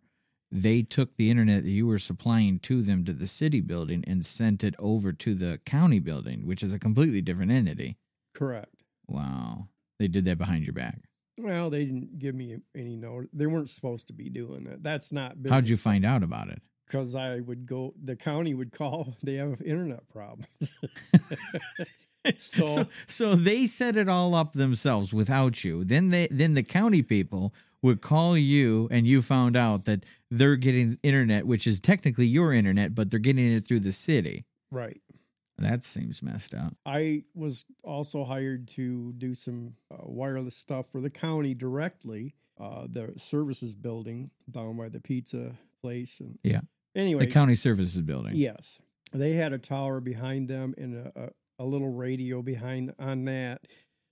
they 0.51 0.81
took 0.81 1.15
the 1.15 1.29
internet 1.29 1.63
that 1.63 1.69
you 1.69 1.85
were 1.85 1.99
supplying 1.99 2.59
to 2.59 2.81
them 2.81 3.05
to 3.05 3.13
the 3.13 3.27
city 3.27 3.61
building 3.61 4.03
and 4.07 4.25
sent 4.25 4.63
it 4.63 4.75
over 4.79 5.11
to 5.13 5.35
the 5.35 5.59
county 5.65 5.99
building, 5.99 6.45
which 6.47 6.63
is 6.63 6.73
a 6.73 6.79
completely 6.79 7.21
different 7.21 7.51
entity. 7.51 7.97
Correct. 8.33 8.83
Wow. 9.07 9.67
They 9.99 10.07
did 10.07 10.25
that 10.25 10.37
behind 10.37 10.65
your 10.65 10.73
back. 10.73 11.01
Well, 11.37 11.69
they 11.69 11.85
didn't 11.85 12.19
give 12.19 12.35
me 12.35 12.57
any 12.75 12.95
notice. 12.95 13.29
They 13.33 13.47
weren't 13.47 13.69
supposed 13.69 14.07
to 14.07 14.13
be 14.13 14.29
doing 14.29 14.65
that. 14.65 14.83
That's 14.83 15.11
not 15.11 15.41
business. 15.41 15.53
How'd 15.53 15.69
you 15.69 15.77
find 15.77 16.05
out 16.05 16.23
about 16.23 16.49
it? 16.49 16.61
Because 16.89 17.13
I 17.15 17.39
would 17.39 17.67
go, 17.67 17.93
the 18.01 18.15
county 18.15 18.55
would 18.55 18.71
call, 18.71 19.15
they 19.23 19.35
have 19.35 19.61
internet 19.61 20.09
problems. 20.09 20.75
so, 22.39 22.65
so 22.65 22.87
so 23.05 23.35
they 23.35 23.67
set 23.67 23.95
it 23.95 24.09
all 24.09 24.33
up 24.33 24.53
themselves 24.53 25.13
without 25.13 25.63
you. 25.63 25.83
Then 25.83 26.09
they 26.09 26.27
then 26.31 26.55
the 26.55 26.63
county 26.63 27.03
people 27.03 27.53
would 27.81 28.01
call 28.01 28.37
you 28.37 28.87
and 28.91 29.07
you 29.07 29.21
found 29.21 29.55
out 29.55 29.85
that 29.85 30.03
they're 30.29 30.57
getting 30.57 30.97
internet, 31.01 31.45
which 31.45 31.65
is 31.65 31.79
technically 31.79 32.25
your 32.25 32.53
internet, 32.53 32.93
but 32.93 33.09
they're 33.09 33.19
getting 33.19 33.53
it 33.53 33.61
through 33.61 33.79
the 33.79 33.91
city. 33.91 34.45
right. 34.71 34.99
That 35.61 35.83
seems 35.83 36.23
messed 36.23 36.53
up. 36.53 36.73
I 36.85 37.23
was 37.35 37.65
also 37.83 38.23
hired 38.23 38.69
to 38.69 39.11
do 39.17 39.33
some 39.33 39.73
uh, 39.91 39.97
wireless 40.03 40.55
stuff 40.55 40.89
for 40.89 41.01
the 41.01 41.09
county 41.09 41.53
directly, 41.53 42.33
uh, 42.57 42.87
the 42.89 43.11
services 43.17 43.75
building 43.75 44.31
down 44.49 44.77
by 44.77 44.87
the 44.87 45.01
pizza 45.01 45.57
place. 45.81 46.21
And 46.21 46.39
Yeah. 46.43 46.61
Anyway, 46.95 47.25
The 47.25 47.31
county 47.31 47.55
services 47.55 48.01
building. 48.01 48.33
Yes, 48.35 48.79
they 49.13 49.33
had 49.33 49.53
a 49.53 49.57
tower 49.57 49.99
behind 50.01 50.47
them 50.47 50.73
and 50.77 50.95
a, 51.07 51.11
a, 51.59 51.63
a 51.63 51.65
little 51.65 51.91
radio 51.93 52.41
behind 52.41 52.93
on 52.99 53.25
that. 53.25 53.61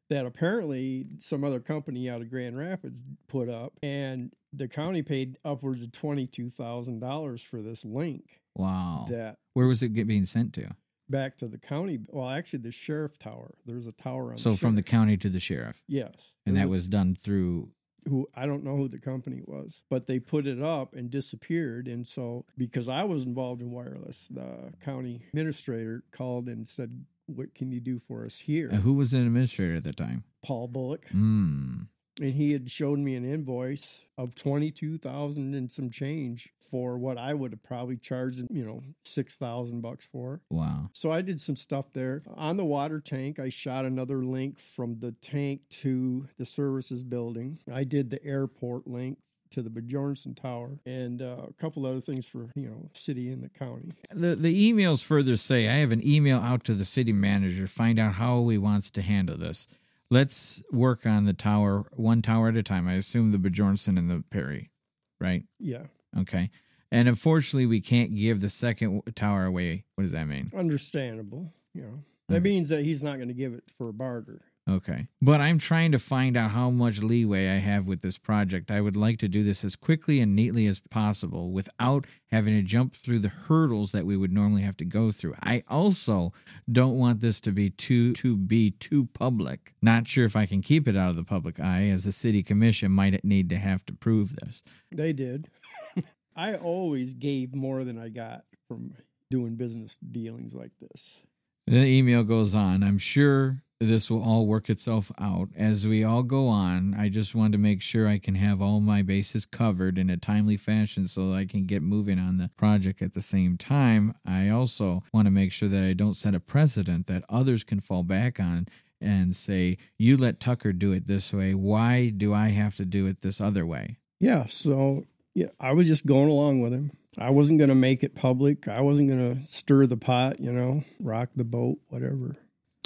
That 0.09 0.25
apparently 0.25 1.05
some 1.17 1.43
other 1.43 1.59
company 1.59 2.09
out 2.09 2.21
of 2.21 2.29
Grand 2.29 2.57
Rapids 2.57 3.03
put 3.27 3.49
up, 3.49 3.73
and 3.83 4.31
the 4.53 4.69
county 4.69 5.01
paid 5.03 5.35
upwards 5.43 5.83
of 5.83 5.91
twenty 5.91 6.25
two 6.27 6.49
thousand 6.49 6.99
dollars 7.01 7.43
for 7.43 7.61
this 7.61 7.83
link. 7.83 8.39
Wow. 8.55 9.05
That 9.09 9.35
Where 9.53 9.67
was 9.67 9.83
it 9.83 9.89
get, 9.89 10.07
being 10.07 10.23
sent 10.25 10.53
to? 10.53 10.69
back 11.09 11.35
to 11.37 11.47
the 11.47 11.57
county. 11.57 11.99
Well, 12.07 12.29
actually, 12.29 12.59
the 12.59 12.71
sheriff 12.71 13.19
tower. 13.19 13.53
There's 13.65 13.85
a 13.87 13.91
tower 13.91 14.31
on. 14.31 14.37
So 14.37 14.51
the 14.51 14.57
from 14.57 14.75
the 14.75 14.81
county 14.83 15.17
to 15.17 15.29
the 15.29 15.39
sheriff. 15.41 15.83
yes, 15.89 16.37
And 16.45 16.55
that 16.55 16.67
a- 16.67 16.69
was 16.69 16.87
done 16.87 17.13
through 17.13 17.71
who 18.07 18.27
I 18.35 18.45
don't 18.45 18.63
know 18.63 18.75
who 18.75 18.87
the 18.87 18.99
company 18.99 19.41
was, 19.45 19.83
but 19.89 20.07
they 20.07 20.19
put 20.19 20.45
it 20.47 20.61
up 20.61 20.93
and 20.93 21.09
disappeared. 21.09 21.87
And 21.87 22.05
so, 22.07 22.45
because 22.57 22.87
I 22.89 23.03
was 23.03 23.25
involved 23.25 23.61
in 23.61 23.71
wireless, 23.71 24.27
the 24.27 24.73
county 24.83 25.21
administrator 25.27 26.03
called 26.11 26.47
and 26.47 26.67
said, 26.67 27.05
"What 27.25 27.53
can 27.53 27.71
you 27.71 27.79
do 27.79 27.99
for 27.99 28.25
us 28.25 28.39
here?" 28.39 28.69
and 28.69 28.81
who 28.83 28.93
was 28.93 29.13
an 29.13 29.25
administrator 29.25 29.77
at 29.77 29.83
the 29.83 29.93
time? 29.93 30.23
Paul 30.45 30.67
Bullock, 30.67 31.05
Hmm. 31.09 31.83
And 32.19 32.33
he 32.33 32.53
had 32.53 32.69
showed 32.69 32.99
me 32.99 33.15
an 33.15 33.25
invoice 33.25 34.05
of 34.17 34.35
twenty 34.35 34.71
two 34.71 34.97
thousand 34.97 35.53
and 35.53 35.71
some 35.71 35.89
change 35.89 36.49
for 36.59 36.97
what 36.97 37.17
I 37.17 37.33
would 37.33 37.53
have 37.53 37.63
probably 37.63 37.97
charged, 37.97 38.41
you 38.49 38.65
know, 38.65 38.83
six 39.05 39.37
thousand 39.37 39.81
bucks 39.81 40.05
for. 40.05 40.41
Wow. 40.49 40.89
So 40.93 41.11
I 41.11 41.21
did 41.21 41.39
some 41.39 41.55
stuff 41.55 41.91
there. 41.93 42.23
On 42.35 42.57
the 42.57 42.65
water 42.65 42.99
tank, 42.99 43.39
I 43.39 43.49
shot 43.49 43.85
another 43.85 44.23
link 44.23 44.59
from 44.59 44.99
the 44.99 45.13
tank 45.13 45.61
to 45.69 46.27
the 46.37 46.45
services 46.45 47.03
building. 47.03 47.59
I 47.73 47.83
did 47.83 48.09
the 48.09 48.23
airport 48.23 48.87
link 48.87 49.19
to 49.49 49.61
the 49.61 49.69
Bjornson 49.69 50.35
Tower 50.35 50.79
and 50.85 51.21
uh, 51.21 51.45
a 51.47 51.53
couple 51.53 51.85
other 51.85 52.01
things 52.01 52.27
for, 52.27 52.51
you 52.53 52.67
know, 52.67 52.89
city 52.93 53.31
and 53.31 53.41
the 53.41 53.49
county. 53.49 53.91
The 54.11 54.35
the 54.35 54.73
emails 54.73 55.01
further 55.01 55.37
say 55.37 55.69
I 55.69 55.75
have 55.75 55.93
an 55.93 56.05
email 56.05 56.39
out 56.39 56.65
to 56.65 56.73
the 56.73 56.83
city 56.83 57.13
manager, 57.13 57.65
find 57.65 57.97
out 57.97 58.15
how 58.15 58.45
he 58.49 58.57
wants 58.57 58.91
to 58.91 59.01
handle 59.01 59.37
this. 59.37 59.67
Let's 60.09 60.63
work 60.71 61.05
on 61.05 61.25
the 61.25 61.33
tower 61.33 61.85
one 61.93 62.21
tower 62.21 62.49
at 62.49 62.57
a 62.57 62.63
time. 62.63 62.87
I 62.87 62.93
assume 62.93 63.31
the 63.31 63.37
Bjornson 63.37 63.97
and 63.97 64.09
the 64.09 64.23
Perry, 64.29 64.71
right? 65.19 65.43
Yeah, 65.59 65.83
Okay. 66.17 66.49
And 66.89 67.09
unfortunately, 67.09 67.65
we 67.65 67.81
can't 67.81 68.15
give 68.15 68.39
the 68.39 68.49
second 68.49 69.01
tower 69.13 69.43
away. 69.43 69.83
What 69.95 70.03
does 70.03 70.13
that 70.13 70.25
mean? 70.25 70.47
understandable, 70.55 71.51
you 71.73 71.81
know. 71.81 71.99
That 72.29 72.43
means 72.43 72.69
that 72.69 72.83
he's 72.83 73.03
not 73.03 73.17
going 73.17 73.27
to 73.27 73.33
give 73.33 73.53
it 73.53 73.63
for 73.77 73.89
a 73.89 73.93
barter. 73.93 74.41
Okay. 74.69 75.07
But 75.21 75.39
I'm 75.39 75.59
trying 75.59 75.93
to 75.93 75.99
find 75.99 76.35
out 76.35 76.51
how 76.51 76.69
much 76.69 77.01
leeway 77.01 77.49
I 77.49 77.59
have 77.59 77.87
with 77.87 78.01
this 78.01 78.17
project. 78.17 78.69
I 78.69 78.81
would 78.81 78.97
like 78.97 79.17
to 79.19 79.29
do 79.29 79.43
this 79.43 79.63
as 79.63 79.75
quickly 79.75 80.19
and 80.19 80.35
neatly 80.35 80.67
as 80.67 80.79
possible 80.79 81.51
without 81.51 82.05
having 82.31 82.53
to 82.55 82.61
jump 82.61 82.93
through 82.93 83.19
the 83.19 83.29
hurdles 83.29 83.93
that 83.93 84.05
we 84.05 84.17
would 84.17 84.33
normally 84.33 84.63
have 84.63 84.75
to 84.77 84.85
go 84.85 85.11
through. 85.11 85.35
I 85.41 85.63
also 85.69 86.33
don't 86.69 86.97
want 86.97 87.21
this 87.21 87.39
to 87.41 87.51
be 87.51 87.69
too 87.69 88.13
to 88.13 88.35
be 88.35 88.71
too 88.71 89.07
public. 89.13 89.73
Not 89.81 90.07
sure 90.07 90.25
if 90.25 90.35
I 90.35 90.45
can 90.45 90.61
keep 90.61 90.87
it 90.87 90.97
out 90.97 91.11
of 91.11 91.15
the 91.15 91.23
public 91.23 91.59
eye 91.59 91.87
as 91.87 92.03
the 92.03 92.11
city 92.11 92.43
commission 92.43 92.91
might 92.91 93.23
need 93.23 93.49
to 93.49 93.57
have 93.57 93.85
to 93.85 93.93
prove 93.93 94.35
this. 94.35 94.63
They 94.91 95.13
did. 95.13 95.49
I 96.35 96.55
always 96.55 97.13
gave 97.13 97.55
more 97.55 97.83
than 97.83 97.97
I 97.97 98.09
got 98.09 98.43
from 98.67 98.93
doing 99.29 99.55
business 99.55 99.97
dealings 99.97 100.53
like 100.53 100.71
this. 100.79 101.23
The 101.67 101.83
email 101.83 102.23
goes 102.23 102.55
on. 102.55 102.81
I'm 102.81 102.97
sure 102.97 103.61
this 103.81 104.09
will 104.09 104.23
all 104.23 104.47
work 104.47 104.69
itself 104.69 105.11
out 105.19 105.49
as 105.53 105.85
we 105.85 106.01
all 106.01 106.23
go 106.23 106.47
on. 106.47 106.95
I 106.97 107.09
just 107.09 107.35
want 107.35 107.51
to 107.51 107.57
make 107.57 107.81
sure 107.81 108.07
I 108.07 108.19
can 108.19 108.35
have 108.35 108.61
all 108.61 108.79
my 108.79 109.01
bases 109.01 109.45
covered 109.45 109.97
in 109.97 110.09
a 110.09 110.15
timely 110.15 110.55
fashion 110.55 111.07
so 111.07 111.33
I 111.33 111.43
can 111.43 111.65
get 111.65 111.83
moving 111.83 112.19
on 112.19 112.37
the 112.37 112.49
project 112.55 113.01
at 113.01 113.13
the 113.13 113.21
same 113.21 113.57
time. 113.57 114.15
I 114.25 114.47
also 114.47 115.03
want 115.13 115.25
to 115.27 115.31
make 115.31 115.51
sure 115.51 115.67
that 115.67 115.83
I 115.83 115.91
don't 115.91 116.13
set 116.13 116.33
a 116.33 116.39
precedent 116.39 117.07
that 117.07 117.25
others 117.27 117.65
can 117.65 117.81
fall 117.81 118.03
back 118.03 118.39
on 118.39 118.69
and 119.01 119.35
say, 119.35 119.77
You 119.97 120.15
let 120.15 120.39
Tucker 120.39 120.71
do 120.71 120.93
it 120.93 121.07
this 121.07 121.33
way. 121.33 121.53
Why 121.53 122.09
do 122.15 122.33
I 122.33 122.47
have 122.47 122.77
to 122.77 122.85
do 122.85 123.07
it 123.07 123.19
this 123.19 123.41
other 123.41 123.65
way? 123.65 123.97
Yeah, 124.21 124.45
so 124.45 125.03
yeah, 125.35 125.49
I 125.59 125.73
was 125.73 125.87
just 125.87 126.05
going 126.05 126.29
along 126.29 126.61
with 126.61 126.71
him. 126.71 126.91
I 127.19 127.29
wasn't 127.31 127.59
going 127.59 127.69
to 127.69 127.75
make 127.75 128.03
it 128.03 128.15
public. 128.15 128.67
I 128.67 128.81
wasn't 128.81 129.09
going 129.09 129.35
to 129.35 129.45
stir 129.45 129.85
the 129.85 129.97
pot, 129.97 130.39
you 130.39 130.51
know, 130.51 130.83
rock 131.01 131.29
the 131.35 131.43
boat, 131.43 131.77
whatever. 131.87 132.35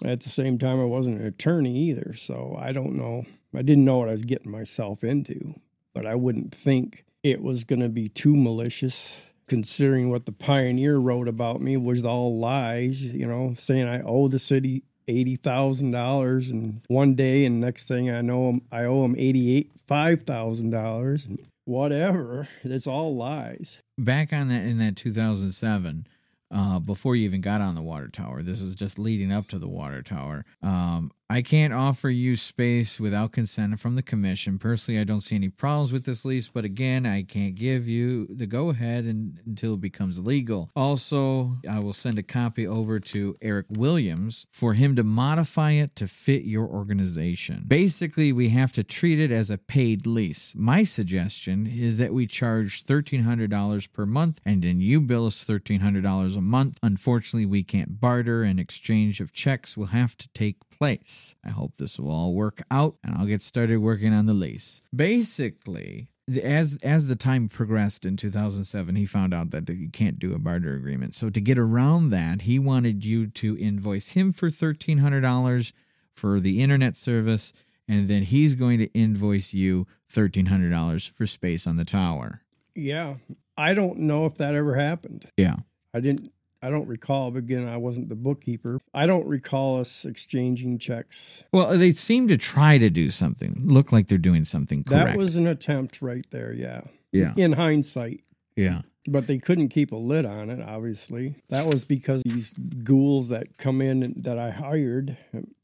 At 0.04 0.22
the 0.22 0.30
same 0.30 0.58
time, 0.58 0.80
I 0.80 0.86
wasn't 0.86 1.20
an 1.20 1.28
attorney 1.28 1.78
either, 1.89 2.13
so 2.15 2.58
I 2.60 2.72
don't 2.72 2.96
know. 2.96 3.24
I 3.54 3.62
didn't 3.62 3.86
know 3.86 4.00
what 4.00 4.10
I 4.10 4.13
was 4.13 4.24
getting 4.24 4.52
myself 4.52 5.04
into, 5.04 5.56
but 5.94 6.06
I 6.06 6.15
wouldn't 6.15 6.56
think 6.56 7.06
it 7.24 7.41
was 7.41 7.63
going 7.63 7.82
to 7.82 7.89
be 7.89 8.10
too 8.10 8.36
malicious 8.36 9.28
considering 9.48 10.10
what 10.10 10.26
the 10.26 10.32
pioneer 10.32 10.98
wrote 10.98 11.28
about 11.28 11.62
me 11.62 11.76
was 11.76 12.06
all 12.06 12.39
lies, 12.39 13.13
you 13.13 13.28
know, 13.28 13.54
saying 13.54 13.88
I 13.88 14.02
owe 14.02 14.28
the 14.28 14.39
city 14.39 14.84
eighty 15.08 15.36
thousand 15.36 15.91
dollars 15.91 16.50
and 16.50 16.82
one 16.88 17.15
day, 17.15 17.46
and 17.46 17.60
next 17.60 17.88
thing 17.88 18.10
I 18.10 18.22
know, 18.22 18.62
I 18.72 18.86
owe 18.86 19.04
him 19.04 19.15
eighty 19.17 19.58
eight 19.58 19.72
five 19.88 20.24
thousand 20.24 20.70
dollars, 20.70 21.26
and 21.26 21.38
whatever. 21.65 22.48
It's 22.63 22.88
all 22.88 23.15
lies. 23.15 23.82
Back 24.04 24.34
on 24.34 24.48
that 24.50 24.64
in 24.64 24.78
that 24.80 24.96
2007 24.96 26.08
uh, 26.54 26.80
before 26.80 27.16
you 27.16 27.24
even 27.24 27.42
got 27.42 27.62
on 27.62 27.76
the 27.76 27.82
water 27.82 28.08
tower 28.08 28.42
this 28.42 28.62
is 28.62 28.76
just 28.76 29.00
leading 29.00 29.32
up 29.32 29.48
to 29.48 29.60
the 29.60 29.70
water 29.70 30.02
tower 30.02 30.46
um, 30.62 31.12
i 31.32 31.41
can't 31.41 31.74
offer 31.74 32.10
you 32.10 32.36
space 32.36 33.00
without 33.00 33.32
consent 33.32 33.80
from 33.80 33.96
the 33.96 34.02
commission. 34.02 34.60
Personally 34.60 35.00
i 35.00 35.06
don't 35.06 35.22
see 35.22 35.36
any 35.36 35.48
problems 35.48 35.94
with 35.94 36.06
this 36.06 36.26
lease 36.26 36.50
but 36.50 36.65
again 36.65 37.06
i 37.06 37.24
can't 37.24 37.56
give 37.56 37.88
you 37.88 38.28
the 38.28 38.46
go 38.46 38.70
ahead 38.70 39.06
until 39.06 39.76
it 39.76 39.82
becomes 39.82 40.20
legal. 40.20 40.70
Also 40.76 41.54
i 41.70 41.80
will 41.80 41.94
send 41.94 42.17
a 42.17 42.24
copy 42.24 42.67
over 42.67 43.00
to 43.00 43.38
eric 43.41 43.65
williams 43.70 44.46
for 44.50 44.74
him 44.74 44.96
to 44.96 45.04
modify 45.04 45.72
it 45.72 45.96
to 45.96 46.08
fit 46.08 46.44
your 46.44 46.67
organization. 46.67 47.63
Basically 47.67 48.34
we 48.34 48.50
have 48.50 48.74
to 48.74 48.84
treat 48.84 49.20
it 49.20 49.32
as 49.32 49.50
a 49.50 49.58
paid 49.58 50.06
lease. 50.06 50.54
My 50.58 50.84
suggestion 50.84 51.65
is 51.65 51.98
that 51.98 52.13
we 52.13 52.28
charge 52.28 52.84
$1300 52.84 53.94
per 53.94 54.06
month 54.06 54.41
and 54.46 54.63
then 54.63 54.82
you 54.82 55.00
bill 55.00 55.28
us 55.28 55.46
$1300 55.46 56.38
a 56.38 56.41
month. 56.41 56.78
Unfortunately 56.84 57.46
we 57.46 57.63
can't 57.63 58.02
barter 58.02 58.44
and 58.44 58.60
exchange 58.60 59.22
of 59.22 59.32
checks 59.32 59.78
will 59.78 59.88
have 59.88 60.17
to 60.17 60.28
take 60.34 60.58
place 60.70 61.20
i 61.45 61.49
hope 61.49 61.75
this 61.77 61.99
will 61.99 62.12
all 62.12 62.34
work 62.34 62.62
out 62.69 62.95
and 63.03 63.15
i'll 63.15 63.25
get 63.25 63.41
started 63.41 63.77
working 63.77 64.13
on 64.13 64.25
the 64.25 64.34
lease 64.34 64.81
basically 64.95 66.07
as 66.43 66.77
as 66.84 67.07
the 67.07 67.15
time 67.15 67.49
progressed 67.49 68.05
in 68.05 68.15
2007 68.15 68.95
he 68.95 69.05
found 69.05 69.34
out 69.34 69.51
that 69.51 69.67
you 69.69 69.89
can't 69.89 70.19
do 70.19 70.34
a 70.34 70.39
barter 70.39 70.73
agreement 70.75 71.13
so 71.13 71.29
to 71.29 71.41
get 71.41 71.57
around 71.57 72.10
that 72.10 72.43
he 72.43 72.57
wanted 72.60 73.03
you 73.03 73.27
to 73.27 73.57
invoice 73.57 74.10
him 74.10 74.31
for 74.31 74.49
$1300 74.49 75.73
for 76.12 76.39
the 76.39 76.62
internet 76.62 76.95
service 76.95 77.51
and 77.88 78.07
then 78.07 78.23
he's 78.23 78.55
going 78.55 78.77
to 78.79 78.88
invoice 78.93 79.53
you 79.53 79.86
$1300 80.13 81.10
for 81.10 81.25
space 81.25 81.67
on 81.67 81.77
the 81.77 81.86
tower 81.86 82.41
Yeah, 82.75 83.15
I 83.57 83.73
don't 83.73 83.99
know 83.99 84.25
if 84.25 84.36
that 84.36 84.55
ever 84.55 84.75
happened. 84.75 85.25
yeah 85.38 85.57
I 85.93 85.99
didn't. 85.99 86.31
I 86.62 86.69
don't 86.69 86.88
recall. 86.88 87.32
But 87.32 87.39
again, 87.39 87.67
I 87.67 87.78
wasn't 87.78 88.10
the 88.10 88.15
bookkeeper. 88.15 88.80
I 88.93 89.06
don't 89.06 89.28
recall 89.28 89.80
us 89.80 90.06
exchanging 90.06 90.78
checks. 90.78 91.43
well 91.52 91.78
they 91.78 91.91
seem 91.91 92.28
to 92.28 92.38
try 92.38 92.78
to 92.78 92.89
do 92.89 93.10
something 93.10 93.56
look 93.63 93.91
like 93.91 94.08
they're 94.08 94.17
doing 94.17 94.43
something 94.43 94.84
correct 94.84 95.06
That 95.12 95.17
was 95.17 95.36
an 95.36 95.47
attempt 95.47 96.02
right 96.02 96.26
there. 96.32 96.54
Yeah. 96.54 96.82
yeah 97.12 97.34
In 97.38 97.54
hindsight, 97.54 98.21
yeah 98.56 98.82
But 99.08 99.28
they 99.28 99.39
couldn't 99.39 99.69
keep 99.69 99.91
a 99.91 99.95
lid 99.95 100.26
on 100.26 100.50
it, 100.50 100.62
obviously. 100.62 101.36
That 101.50 101.65
was 101.65 101.86
because 101.86 102.21
these 102.24 102.54
ghouls 102.54 103.30
that 103.30 103.58
come 103.58 103.82
in 103.82 104.13
that 104.17 104.38
I 104.38 104.52
hired, 104.52 105.17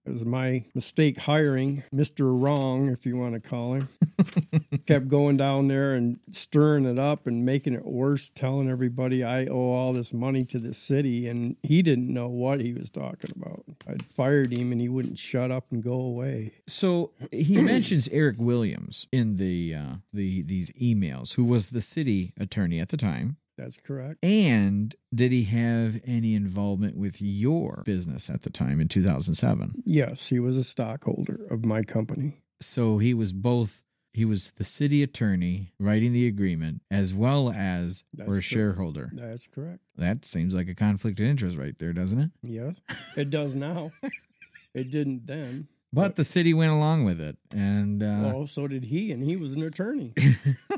it 0.08 0.14
was 0.14 0.26
my 0.26 0.64
mistake 0.74 1.18
hiring 1.20 1.84
Mr. 1.94 2.42
Wrong, 2.42 2.88
if 2.88 3.06
you 3.06 3.18
want 3.18 3.34
to 3.34 3.42
call 3.42 3.74
him, 3.74 3.90
kept 4.88 5.10
going 5.10 5.36
down 5.36 5.68
there 5.68 5.96
and 5.96 6.20
stirring 6.32 6.86
it 6.86 6.98
up 6.98 7.28
and 7.28 7.46
making 7.46 7.74
it 7.74 7.86
worse, 7.86 8.30
telling 8.30 8.70
everybody 8.70 9.24
I 9.24 9.46
owe 9.48 9.72
all 9.72 9.94
this 9.94 10.14
money 10.14 10.46
to 10.46 10.60
the 10.60 10.74
city. 10.74 11.28
And 11.28 11.58
he 11.62 11.82
didn't 11.82 12.12
know 12.12 12.30
what 12.30 12.62
he 12.62 12.74
was 12.74 12.90
talking 12.90 13.32
about. 13.36 13.64
I'd 13.88 14.04
fired 14.04 14.54
him 14.54 14.72
and 14.72 14.80
he 14.80 14.88
wouldn't 14.88 15.18
shut 15.18 15.52
up 15.52 15.66
and 15.72 15.84
go 15.84 16.00
away. 16.00 16.54
So 16.68 17.12
he 17.32 17.62
mentions 17.62 18.08
Eric 18.10 18.38
Williams 18.40 19.08
in 19.12 19.38
the 19.38 19.76
uh, 19.76 19.96
the 20.14 20.42
these 20.44 20.72
emails, 20.72 21.34
who 21.34 21.44
was 21.44 21.72
the 21.72 21.82
city 21.82 22.34
attorney 22.40 22.80
at 22.80 22.90
the 22.90 22.98
time. 22.98 23.38
That's 23.58 23.78
correct. 23.78 24.24
And 24.24 24.96
did 25.14 25.32
he 25.32 25.44
have 25.46 26.00
any 26.06 26.36
involvement 26.36 26.96
with 26.96 27.22
your 27.22 27.84
business 27.86 28.30
at 28.30 28.42
the 28.42 28.50
time 28.50 28.80
in 28.80 28.88
2007? 28.88 29.84
Yes, 29.86 30.30
he 30.30 30.40
was 30.40 30.58
a 30.58 30.64
stockholder 30.64 31.46
of 31.50 31.66
my 31.66 31.82
company. 31.82 32.42
So 32.62 32.98
he 32.98 33.14
was 33.14 33.34
both 33.34 33.84
he 34.14 34.26
was 34.26 34.54
the 34.54 34.64
city 34.64 35.04
attorney 35.04 35.74
writing 35.80 36.12
the 36.12 36.26
agreement 36.26 36.82
as 36.90 37.14
well 37.14 37.52
as 37.52 38.04
That's 38.16 38.34
or 38.34 38.40
a 38.40 38.42
shareholder. 38.42 39.12
That's 39.14 39.48
correct. 39.48 39.82
That 39.96 40.26
seems 40.26 40.56
like 40.56 40.68
a 40.68 40.74
conflict 40.74 41.20
of 41.20 41.28
interest 41.28 41.56
right 41.56 41.78
there, 41.78 41.94
doesn't 41.94 42.20
it? 42.20 42.32
Yes, 42.42 42.76
it 43.16 43.30
does 43.30 43.54
now. 43.56 43.92
it 44.74 44.90
didn't 44.90 45.28
then. 45.28 45.68
But 45.94 46.16
the 46.16 46.26
city 46.26 46.54
went 46.54 46.72
along 46.72 47.06
with 47.06 47.22
it. 47.22 47.38
And 47.52 48.04
uh, 48.04 48.32
Well, 48.34 48.48
so 48.48 48.68
did 48.68 48.86
he, 48.86 49.12
and 49.12 49.24
he 49.24 49.38
was 49.38 49.54
an 49.54 49.64
attorney. 49.64 50.14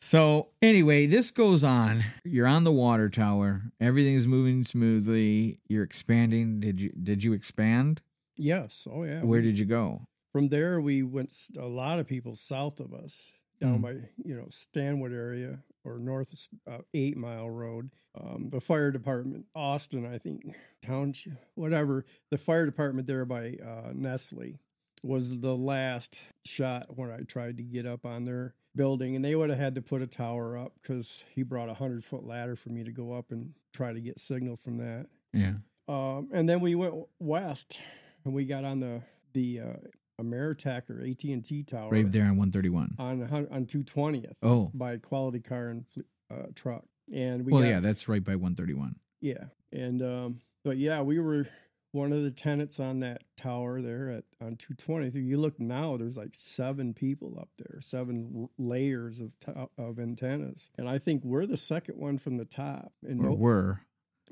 So 0.00 0.48
anyway, 0.62 1.06
this 1.06 1.30
goes 1.30 1.64
on. 1.64 2.04
You're 2.24 2.46
on 2.46 2.64
the 2.64 2.72
water 2.72 3.08
tower. 3.08 3.62
Everything's 3.80 4.26
moving 4.26 4.62
smoothly. 4.62 5.58
You're 5.68 5.84
expanding. 5.84 6.60
Did 6.60 6.80
you 6.80 6.90
did 6.90 7.24
you 7.24 7.32
expand? 7.32 8.02
yes. 8.36 8.86
Oh 8.90 9.04
yeah. 9.04 9.22
Where 9.24 9.40
did 9.42 9.58
you 9.58 9.64
go? 9.64 10.02
from 10.32 10.48
there 10.48 10.82
we 10.82 11.02
went 11.02 11.32
a 11.58 11.66
lot 11.66 11.98
of 11.98 12.06
people 12.06 12.34
south 12.36 12.78
of 12.78 12.92
us 12.92 13.32
down 13.58 13.76
Hmm. 13.76 13.80
by 13.82 13.90
you 14.22 14.36
know 14.36 14.46
Stanwood 14.50 15.12
area 15.12 15.60
or 15.82 15.98
north 15.98 16.48
uh, 16.70 16.78
Eight 16.92 17.16
Mile 17.16 17.48
Road. 17.48 17.90
Um, 18.20 18.48
the 18.50 18.60
fire 18.60 18.90
department, 18.90 19.46
Austin, 19.54 20.04
I 20.06 20.18
think, 20.18 20.40
township, 20.82 21.34
whatever. 21.54 22.04
The 22.30 22.38
fire 22.38 22.66
department 22.66 23.06
there 23.06 23.24
by 23.24 23.56
uh, 23.64 23.92
Nestle 23.94 24.58
was 25.02 25.40
the 25.40 25.54
last 25.56 26.22
shot 26.44 26.86
when 26.96 27.10
I 27.10 27.20
tried 27.20 27.56
to 27.58 27.62
get 27.62 27.86
up 27.86 28.04
on 28.06 28.24
their 28.24 28.54
building, 28.76 29.16
and 29.16 29.24
they 29.24 29.34
would 29.34 29.50
have 29.50 29.58
had 29.58 29.74
to 29.76 29.82
put 29.82 30.02
a 30.02 30.06
tower 30.06 30.56
up 30.56 30.72
because 30.80 31.24
he 31.34 31.42
brought 31.42 31.68
a 31.68 31.74
hundred 31.74 32.04
foot 32.04 32.24
ladder 32.24 32.54
for 32.56 32.68
me 32.68 32.84
to 32.84 32.92
go 32.92 33.12
up 33.12 33.30
and 33.32 33.54
try 33.72 33.92
to 33.92 34.00
get 34.00 34.18
signal 34.20 34.56
from 34.56 34.76
that. 34.78 35.06
Yeah. 35.32 35.54
Um, 35.88 36.28
and 36.32 36.48
then 36.48 36.60
we 36.60 36.74
went 36.74 36.94
west, 37.18 37.80
and 38.24 38.34
we 38.34 38.44
got 38.44 38.64
on 38.64 38.80
the 38.80 39.02
the 39.32 39.60
uh, 39.60 39.76
Ameritech 40.22 40.88
or 40.90 41.00
AT 41.00 41.22
and 41.24 41.44
T 41.44 41.62
tower 41.62 41.90
Right 41.90 42.10
there 42.10 42.22
on 42.24 42.36
131. 42.36 42.96
on 42.98 43.46
on 43.50 43.66
two 43.66 43.82
twentieth. 43.82 44.38
Oh. 44.42 44.70
by 44.74 44.96
Quality 44.98 45.40
Car 45.40 45.68
and 45.68 45.84
uh, 46.30 46.46
Truck, 46.54 46.84
and 47.14 47.44
we 47.44 47.52
Well, 47.52 47.62
got, 47.62 47.68
yeah, 47.68 47.80
that's 47.80 48.08
right 48.08 48.22
by 48.24 48.32
131. 48.36 48.96
yeah, 49.20 49.44
and 49.72 50.02
um, 50.02 50.38
but 50.64 50.76
yeah, 50.78 51.02
we 51.02 51.20
were 51.20 51.46
one 51.92 52.12
of 52.12 52.22
the 52.22 52.30
tenants 52.30 52.78
on 52.78 52.98
that 53.00 53.22
tower 53.36 53.80
there 53.80 54.10
at 54.10 54.24
on 54.40 54.56
two 54.56 54.74
twentieth. 54.74 55.16
You 55.16 55.38
look 55.38 55.58
now, 55.60 55.96
there's 55.96 56.16
like 56.16 56.34
seven 56.34 56.92
people 56.94 57.38
up 57.40 57.48
there, 57.58 57.80
seven 57.80 58.48
layers 58.58 59.20
of 59.20 59.38
to- 59.40 59.68
of 59.78 59.98
antennas, 59.98 60.70
and 60.76 60.88
I 60.88 60.98
think 60.98 61.24
we're 61.24 61.46
the 61.46 61.56
second 61.56 61.98
one 61.98 62.18
from 62.18 62.36
the 62.36 62.44
top. 62.44 62.92
And 63.02 63.20
Or 63.20 63.30
no- 63.30 63.34
were. 63.34 63.80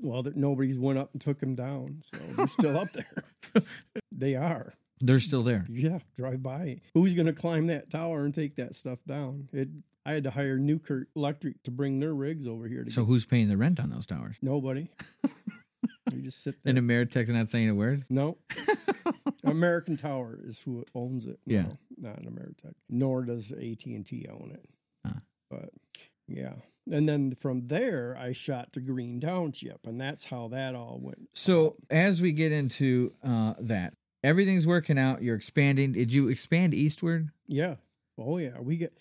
well, 0.03 0.23
that 0.25 0.37
nobody's 0.37 0.79
went 0.79 0.99
up 0.99 1.11
and 1.13 1.21
took 1.21 1.39
them 1.41 1.55
down, 1.55 2.01
so 2.03 2.19
they're 2.35 2.47
still 2.49 2.77
up 2.77 2.89
there. 2.93 3.63
they 4.13 4.35
are. 4.35 4.75
They're 5.01 5.21
still 5.21 5.43
there. 5.43 5.65
Yeah, 5.69 5.99
drive 6.17 6.43
by. 6.43 6.81
Who's 6.95 7.15
going 7.15 7.27
to 7.27 7.33
climb 7.33 7.67
that 7.67 7.91
tower 7.91 8.25
and 8.25 8.33
take 8.35 8.57
that 8.57 8.75
stuff 8.75 8.99
down? 9.07 9.49
It. 9.53 9.69
I 10.07 10.13
had 10.13 10.25
to 10.25 10.31
hire 10.31 10.59
Newkirk 10.59 11.09
Electric 11.17 11.63
to 11.63 11.71
bring 11.71 11.99
their 12.01 12.15
rigs 12.15 12.47
over 12.47 12.69
here. 12.69 12.85
To 12.85 12.91
So 12.91 13.05
who's 13.07 13.25
paying 13.25 13.49
the 13.49 13.57
rent 13.57 13.81
on 13.81 13.89
those 13.89 14.05
towers? 14.05 14.37
nobody. 14.43 14.89
you 16.15 16.23
just 16.23 16.43
sit 16.43 16.63
there. 16.63 16.71
And 16.71 16.79
Ameritech's 16.79 17.31
not 17.31 17.49
saying 17.49 17.69
a 17.69 17.75
word? 17.75 18.05
no. 18.09 18.39
American 19.45 19.97
Tower 19.97 20.39
is 20.43 20.61
who 20.63 20.85
owns 20.95 21.27
it. 21.27 21.39
No, 21.47 21.55
Yeah. 21.55 21.67
not 21.99 22.19
an 22.19 22.27
Ameritech. 22.31 22.75
Nor 22.89 23.25
does 23.25 23.53
AT 23.53 23.85
and 23.87 24.05
T 24.07 24.27
own 24.31 24.53
it. 24.55 24.69
Huh. 25.07 25.21
But 25.51 25.71
yeah, 26.27 26.55
and 26.91 27.07
then 27.09 27.33
from 27.33 27.67
there 27.67 28.17
I 28.19 28.33
shot 28.33 28.73
to 28.73 28.81
Green 28.81 29.21
Township, 29.21 29.87
and 29.87 30.01
that's 30.01 30.27
how 30.27 30.49
that 30.49 30.75
all 30.75 30.99
went. 31.03 31.29
So 31.35 31.77
as 31.91 32.23
we 32.23 32.33
get 32.33 32.53
into 32.53 33.11
uh, 33.23 33.55
that, 33.61 33.93
everything's 34.23 34.67
working 34.67 34.99
out. 34.99 35.23
You're 35.23 35.37
expanding. 35.37 35.93
Did 35.93 36.13
you 36.13 36.29
expand 36.29 36.73
eastward? 36.73 37.29
Yeah. 37.47 37.77
Oh 38.19 38.39
yeah. 38.39 38.61
We 38.61 38.79
get 38.79 38.97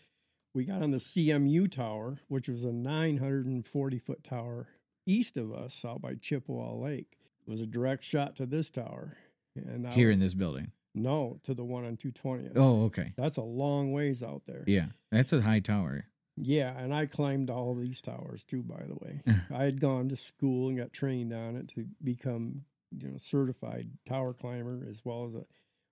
we 0.53 0.65
got 0.65 0.81
on 0.81 0.91
the 0.91 0.97
CMU 0.97 1.71
tower, 1.71 2.17
which 2.27 2.49
was 2.49 2.65
a 2.65 2.73
940 2.73 3.97
foot 3.99 4.23
tower 4.23 4.67
east 5.05 5.37
of 5.37 5.51
us, 5.53 5.83
out 5.85 6.01
by 6.01 6.15
Chippewa 6.15 6.73
Lake. 6.73 7.17
Was 7.45 7.59
a 7.59 7.65
direct 7.65 8.03
shot 8.05 8.37
to 8.37 8.45
this 8.45 8.71
tower, 8.71 9.17
and 9.53 9.85
I, 9.85 9.91
Here 9.91 10.09
in 10.09 10.19
this 10.19 10.33
building. 10.33 10.71
no 10.95 11.39
to 11.43 11.53
the 11.53 11.65
one 11.65 11.83
on 11.83 11.97
220th. 11.97 12.53
Oh, 12.55 12.85
okay. 12.85 13.11
That's 13.17 13.35
a 13.35 13.41
long 13.41 13.91
ways 13.91 14.23
out 14.23 14.43
there. 14.47 14.63
Yeah. 14.65 14.85
That's 15.11 15.33
a 15.33 15.41
high 15.41 15.59
tower. 15.59 16.05
Yeah, 16.37 16.73
and 16.79 16.93
I 16.93 17.05
climbed 17.05 17.49
all 17.49 17.75
these 17.75 18.01
towers 18.01 18.45
too. 18.45 18.63
By 18.63 18.83
the 18.87 18.95
way, 18.95 19.21
I 19.53 19.63
had 19.63 19.81
gone 19.81 20.07
to 20.09 20.15
school 20.15 20.69
and 20.69 20.77
got 20.77 20.93
trained 20.93 21.33
on 21.33 21.57
it 21.57 21.67
to 21.75 21.85
become, 22.01 22.63
you 22.97 23.09
know, 23.09 23.17
certified 23.17 23.89
tower 24.07 24.31
climber 24.31 24.85
as 24.89 25.03
well 25.03 25.25
as 25.25 25.35
a 25.35 25.43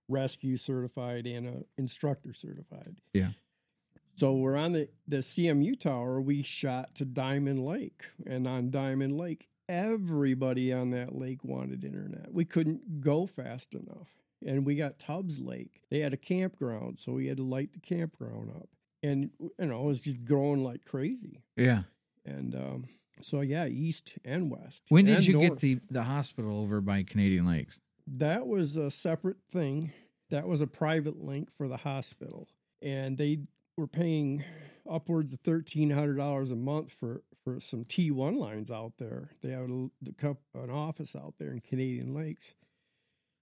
rescue 0.08 0.56
certified 0.56 1.26
and 1.26 1.46
a 1.46 1.62
instructor 1.76 2.32
certified. 2.32 2.96
Yeah. 3.12 3.28
So 4.14 4.34
we're 4.34 4.56
on 4.56 4.72
the 4.72 4.88
the 5.06 5.18
CMU 5.18 5.78
tower. 5.78 6.20
We 6.20 6.42
shot 6.42 6.94
to 6.96 7.04
Diamond 7.04 7.64
Lake, 7.64 8.04
and 8.26 8.46
on 8.46 8.70
Diamond 8.70 9.16
Lake, 9.16 9.48
everybody 9.68 10.72
on 10.72 10.90
that 10.90 11.14
lake 11.14 11.44
wanted 11.44 11.84
internet. 11.84 12.32
We 12.32 12.44
couldn't 12.44 13.00
go 13.00 13.26
fast 13.26 13.74
enough, 13.74 14.18
and 14.44 14.66
we 14.66 14.76
got 14.76 14.98
Tubbs 14.98 15.40
Lake. 15.40 15.82
They 15.90 16.00
had 16.00 16.12
a 16.12 16.18
campground, 16.18 16.98
so 16.98 17.12
we 17.12 17.26
had 17.26 17.38
to 17.38 17.42
light 17.42 17.72
the 17.72 17.80
campground 17.80 18.50
up, 18.50 18.68
and 19.02 19.30
you 19.40 19.66
know 19.66 19.84
it 19.84 19.88
was 19.88 20.02
just 20.02 20.24
growing 20.24 20.62
like 20.62 20.84
crazy. 20.84 21.42
Yeah. 21.56 21.82
And 22.24 22.54
um, 22.54 22.84
so 23.20 23.40
yeah, 23.40 23.66
east 23.66 24.18
and 24.24 24.50
west. 24.50 24.84
When 24.88 25.06
did 25.06 25.26
you 25.26 25.40
get 25.40 25.58
the, 25.58 25.80
the 25.90 26.04
hospital 26.04 26.60
over 26.60 26.80
by 26.80 27.02
Canadian 27.02 27.46
Lakes? 27.46 27.80
That 28.06 28.46
was 28.46 28.76
a 28.76 28.90
separate 28.90 29.38
thing. 29.50 29.92
That 30.30 30.46
was 30.46 30.60
a 30.60 30.66
private 30.66 31.20
link 31.20 31.50
for 31.50 31.68
the 31.68 31.78
hospital, 31.78 32.48
and 32.80 33.18
they 33.18 33.44
were 33.82 33.88
paying 33.88 34.44
upwards 34.88 35.32
of 35.32 35.40
thirteen 35.40 35.90
hundred 35.90 36.16
dollars 36.16 36.52
a 36.52 36.56
month 36.56 36.92
for 36.92 37.22
for 37.44 37.58
some 37.58 37.84
T 37.84 38.10
one 38.12 38.36
lines 38.36 38.70
out 38.70 38.92
there. 38.98 39.30
They 39.42 39.50
have 39.50 39.68
a, 39.68 39.88
the 40.00 40.12
cup 40.12 40.38
an 40.54 40.70
office 40.70 41.16
out 41.16 41.34
there 41.38 41.50
in 41.50 41.60
Canadian 41.60 42.14
Lakes, 42.14 42.54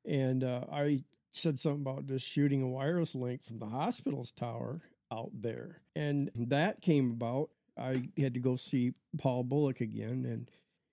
and 0.04 0.42
uh, 0.42 0.64
I 0.72 1.00
said 1.30 1.58
something 1.58 1.82
about 1.82 2.06
just 2.06 2.26
shooting 2.26 2.62
a 2.62 2.68
wireless 2.68 3.14
link 3.14 3.44
from 3.44 3.58
the 3.58 3.66
hospital's 3.66 4.32
tower 4.32 4.80
out 5.12 5.30
there, 5.34 5.82
and 5.94 6.30
that 6.34 6.80
came 6.80 7.10
about. 7.10 7.50
I 7.76 8.02
had 8.18 8.34
to 8.34 8.40
go 8.40 8.56
see 8.56 8.94
Paul 9.18 9.44
Bullock 9.44 9.80
again, 9.80 10.24
and 10.24 10.50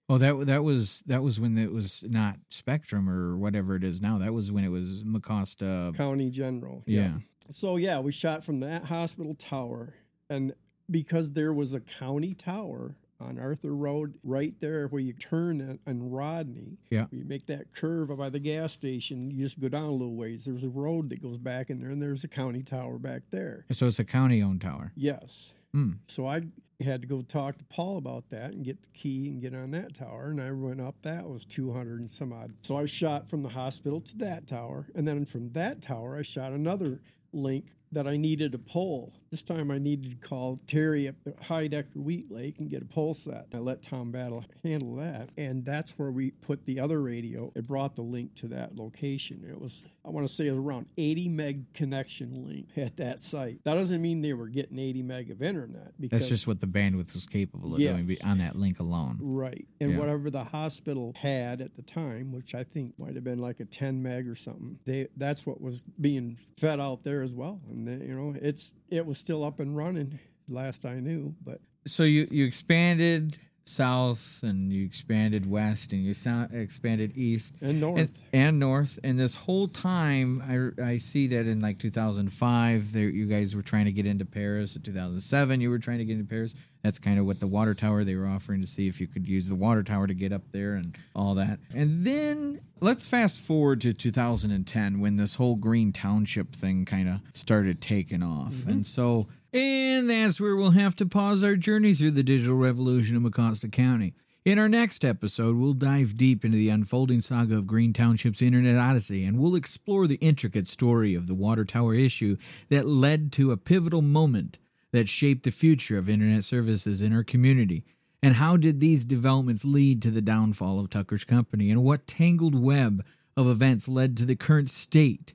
Oh, 0.09 0.17
that 0.17 0.45
that 0.47 0.63
was 0.63 1.03
that 1.07 1.21
was 1.21 1.39
when 1.39 1.57
it 1.57 1.71
was 1.71 2.03
not 2.07 2.37
Spectrum 2.49 3.09
or 3.09 3.37
whatever 3.37 3.75
it 3.75 3.83
is 3.83 4.01
now. 4.01 4.17
That 4.17 4.33
was 4.33 4.51
when 4.51 4.63
it 4.63 4.69
was 4.69 5.03
Mecosta. 5.03 5.95
County 5.97 6.29
General. 6.29 6.83
Yeah. 6.85 7.15
So 7.49 7.75
yeah, 7.75 7.99
we 7.99 8.11
shot 8.11 8.43
from 8.43 8.61
that 8.61 8.85
hospital 8.85 9.35
tower, 9.35 9.95
and 10.29 10.53
because 10.89 11.33
there 11.33 11.51
was 11.53 11.73
a 11.73 11.81
county 11.81 12.33
tower 12.33 12.95
on 13.19 13.39
Arthur 13.39 13.75
Road, 13.75 14.13
right 14.23 14.53
there 14.59 14.87
where 14.87 15.01
you 15.01 15.11
turn 15.11 15.59
on- 15.59 15.79
on 15.87 16.11
Rodney. 16.11 16.77
Yeah. 16.91 17.07
You 17.11 17.25
make 17.25 17.47
that 17.47 17.73
curve 17.73 18.15
by 18.15 18.29
the 18.29 18.39
gas 18.39 18.73
station. 18.73 19.31
You 19.31 19.43
just 19.43 19.59
go 19.59 19.69
down 19.69 19.85
a 19.85 19.91
little 19.91 20.15
ways. 20.15 20.45
There's 20.45 20.63
a 20.63 20.69
road 20.69 21.09
that 21.09 21.19
goes 21.21 21.39
back 21.39 21.71
in 21.71 21.79
there, 21.81 21.89
and 21.89 21.99
there's 21.99 22.23
a 22.23 22.27
county 22.27 22.61
tower 22.61 22.99
back 22.99 23.23
there. 23.31 23.65
So 23.71 23.87
it's 23.87 23.97
a 23.99 24.05
county 24.05 24.41
owned 24.43 24.61
tower. 24.61 24.91
Yes. 24.95 25.53
Hmm. 25.73 25.93
So 26.07 26.27
I 26.27 26.43
had 26.85 27.01
to 27.01 27.07
go 27.07 27.21
talk 27.21 27.57
to 27.57 27.65
Paul 27.65 27.97
about 27.97 28.29
that 28.29 28.53
and 28.53 28.63
get 28.63 28.81
the 28.83 28.89
key 28.89 29.29
and 29.29 29.41
get 29.41 29.55
on 29.55 29.71
that 29.71 29.95
tower. 29.95 30.29
And 30.29 30.41
I 30.41 30.51
went 30.51 30.81
up. 30.81 31.01
That 31.01 31.27
was 31.27 31.45
200 31.45 31.99
and 31.99 32.11
some 32.11 32.31
odd. 32.31 32.53
So 32.61 32.77
I 32.77 32.85
shot 32.85 33.29
from 33.29 33.41
the 33.41 33.49
hospital 33.49 34.01
to 34.01 34.17
that 34.19 34.47
tower. 34.47 34.87
And 34.93 35.07
then 35.07 35.25
from 35.25 35.53
that 35.53 35.81
tower, 35.81 36.17
I 36.17 36.21
shot 36.21 36.51
another 36.51 37.01
link 37.33 37.71
that 37.91 38.07
I 38.07 38.17
needed 38.17 38.53
a 38.53 38.59
pole. 38.59 39.13
This 39.31 39.43
time 39.43 39.71
I 39.71 39.77
needed 39.77 40.21
to 40.21 40.27
call 40.27 40.59
Terry 40.67 41.07
up 41.07 41.15
at 41.25 41.39
High 41.39 41.67
Decker 41.67 41.99
Wheat 41.99 42.29
Lake 42.29 42.59
and 42.59 42.69
get 42.69 42.81
a 42.81 42.85
pole 42.85 43.13
set. 43.13 43.47
I 43.53 43.57
let 43.57 43.81
Tom 43.81 44.11
Battle 44.11 44.45
handle 44.63 44.95
that. 44.95 45.29
And 45.37 45.65
that's 45.65 45.97
where 45.97 46.11
we 46.11 46.31
put 46.31 46.65
the 46.65 46.79
other 46.79 47.01
radio. 47.01 47.51
It 47.55 47.67
brought 47.67 47.95
the 47.95 48.01
link 48.01 48.35
to 48.35 48.47
that 48.49 48.75
location. 48.75 49.45
It 49.49 49.59
was 49.59 49.87
I 50.07 50.09
want 50.09 50.25
to 50.25 50.31
say 50.33 50.47
it 50.47 50.51
was 50.51 50.59
around 50.59 50.85
80 50.97 51.27
meg 51.27 51.73
connection 51.73 52.47
link 52.47 52.67
at 52.77 52.95
that 52.97 53.19
site. 53.19 53.61
That 53.65 53.73
doesn't 53.73 54.01
mean 54.01 54.21
they 54.21 54.31
were 54.31 54.47
getting 54.47 54.79
80 54.79 55.03
meg 55.03 55.29
of 55.31 55.41
internet 55.41 55.99
because 55.99 56.19
That's 56.21 56.29
just 56.29 56.47
what 56.47 56.61
the 56.61 56.65
bandwidth 56.67 57.13
was 57.13 57.25
capable 57.25 57.73
of 57.73 57.81
Yes. 57.81 57.93
doing 58.05 58.17
on 58.23 58.37
that 58.37 58.55
link 58.55 58.79
alone. 58.79 59.17
Right. 59.19 59.67
And 59.81 59.91
Yeah. 59.91 59.99
whatever 59.99 60.29
the 60.29 60.45
hospital 60.45 61.11
had 61.17 61.59
at 61.59 61.75
the 61.75 61.81
time, 61.81 62.31
which 62.31 62.55
I 62.55 62.63
think 62.63 62.97
might 62.97 63.15
have 63.15 63.25
been 63.25 63.39
like 63.39 63.59
a 63.59 63.65
10 63.65 64.01
meg 64.01 64.27
or 64.29 64.35
something, 64.35 64.79
they 64.85 65.07
that's 65.17 65.45
what 65.45 65.59
was 65.59 65.83
being 65.99 66.37
fed 66.57 66.79
out 66.79 67.03
there 67.03 67.21
as 67.21 67.33
well. 67.33 67.59
And 67.69 67.87
you 68.01 68.15
know, 68.15 68.33
it's 68.41 68.75
it 68.89 69.05
was 69.05 69.17
still 69.17 69.43
up 69.43 69.59
and 69.59 69.75
running 69.75 70.19
last 70.47 70.85
I 70.85 71.01
knew, 71.01 71.35
but 71.43 71.59
So 71.85 72.03
you 72.03 72.27
you 72.31 72.45
expanded 72.45 73.39
south 73.67 74.39
and 74.43 74.71
you 74.71 74.85
expanded 74.85 75.49
west 75.49 75.93
and 75.93 76.03
you 76.03 76.13
sou- 76.13 76.47
expanded 76.51 77.15
east. 77.15 77.55
And 77.61 77.81
north. 77.81 77.99
and, 77.99 78.09
and 78.33 78.59
north. 78.59 78.99
And 79.03 79.19
this 79.19 79.35
whole 79.35 79.67
time 79.67 80.41
I, 80.79 80.83
I 80.83 80.97
see 80.97 81.27
that 81.27 81.47
in 81.47 81.61
like 81.61 81.79
2005 81.79 82.93
there 82.93 83.09
you 83.09 83.25
guys 83.25 83.55
were 83.55 83.61
trying 83.61 83.85
to 83.85 83.91
get 83.91 84.05
into 84.05 84.25
paris. 84.25 84.75
In 84.75 84.81
2007 84.81 85.61
you 85.61 85.69
were 85.69 85.79
trying 85.79 85.99
to 85.99 86.05
get 86.05 86.13
into 86.13 86.29
paris. 86.29 86.55
That's 86.83 86.99
kind 86.99 87.19
of 87.19 87.25
what 87.25 87.39
the 87.39 87.47
water 87.47 87.73
tower 87.73 88.03
they 88.03 88.15
were 88.15 88.27
offering 88.27 88.61
to 88.61 88.67
see 88.67 88.87
if 88.87 89.01
you 89.01 89.07
could 89.07 89.27
use 89.27 89.49
the 89.49 89.55
water 89.55 89.83
tower 89.83 90.07
to 90.07 90.13
get 90.13 90.31
up 90.31 90.43
there 90.51 90.73
and 90.73 90.95
all 91.13 91.35
that. 91.35 91.59
And 91.75 92.05
then 92.05 92.61
let's 92.79 93.05
fast 93.05 93.41
forward 93.41 93.81
to 93.81 93.93
2010 93.93 94.99
when 94.99 95.17
this 95.17 95.35
whole 95.35 95.55
green 95.55 95.91
township 95.91 96.53
thing 96.53 96.85
kind 96.85 97.09
of 97.09 97.19
started 97.33 97.81
taking 97.81 98.23
off. 98.23 98.53
Mm-hmm. 98.53 98.69
And 98.69 98.85
so 98.85 99.27
and 99.53 100.09
that's 100.09 100.41
where 100.41 100.55
we'll 100.55 100.71
have 100.71 100.95
to 100.97 101.05
pause 101.05 101.43
our 101.43 101.55
journey 101.55 101.93
through 101.93 102.11
the 102.11 102.23
digital 102.23 102.55
revolution 102.55 103.15
of 103.15 103.23
Mecosta 103.23 103.71
County. 103.71 104.13
In 104.43 104.59
our 104.59 104.69
next 104.69 105.03
episode, 105.03 105.57
we'll 105.57 105.73
dive 105.73 106.15
deep 106.15 106.45
into 106.45 106.57
the 106.57 106.69
unfolding 106.69 107.19
saga 107.19 107.57
of 107.57 107.67
Green 107.67 107.91
Township's 107.91 108.41
Internet 108.41 108.77
Odyssey 108.77 109.25
and 109.25 109.37
we'll 109.37 109.55
explore 109.55 110.07
the 110.07 110.15
intricate 110.15 110.67
story 110.67 111.15
of 111.15 111.27
the 111.27 111.33
water 111.33 111.65
tower 111.65 111.93
issue 111.93 112.37
that 112.69 112.87
led 112.87 113.31
to 113.33 113.51
a 113.51 113.57
pivotal 113.57 114.01
moment 114.01 114.57
that 114.93 115.09
shaped 115.09 115.43
the 115.43 115.51
future 115.51 115.97
of 115.97 116.09
Internet 116.09 116.43
services 116.43 117.01
in 117.01 117.13
our 117.13 117.23
community. 117.23 117.83
And 118.23 118.35
how 118.35 118.57
did 118.57 118.79
these 118.79 119.05
developments 119.05 119.65
lead 119.65 120.01
to 120.01 120.11
the 120.11 120.21
downfall 120.21 120.79
of 120.79 120.89
Tucker's 120.89 121.23
company? 121.23 121.69
And 121.69 121.83
what 121.83 122.07
tangled 122.07 122.55
web 122.55 123.05
of 123.35 123.47
events 123.47 123.87
led 123.87 124.17
to 124.17 124.25
the 124.25 124.35
current 124.35 124.69
state 124.69 125.33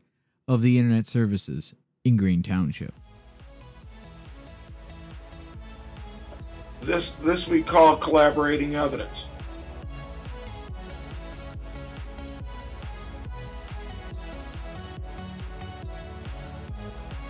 of 0.49 0.63
the 0.63 0.79
Internet 0.79 1.07
services 1.07 1.75
in 2.05 2.17
Green 2.17 2.43
Township? 2.43 2.95
This 6.83 7.13
this 7.23 7.47
we 7.47 7.63
call 7.63 7.97
collaborating 7.97 8.75
evidence. 8.75 9.29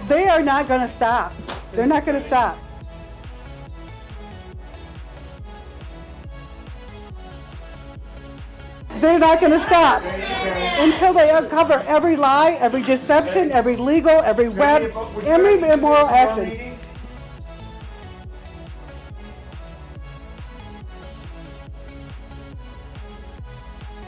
They 0.08 0.26
are 0.26 0.42
not 0.42 0.68
going 0.68 0.80
to 0.80 0.88
stop. 0.88 1.34
They're 1.72 1.86
not 1.86 2.06
going 2.06 2.18
to 2.18 2.26
stop. 2.26 2.58
They're 8.96 9.18
not 9.18 9.40
going 9.40 9.52
to 9.52 9.60
stop 9.60 10.02
until 10.78 11.12
they 11.12 11.30
uncover 11.30 11.82
every 11.86 12.16
lie, 12.16 12.52
every 12.60 12.82
deception, 12.82 13.52
every 13.52 13.76
legal, 13.76 14.20
every 14.20 14.48
web, 14.48 14.96
every 15.24 15.60
immoral 15.68 16.06
action. 16.08 16.71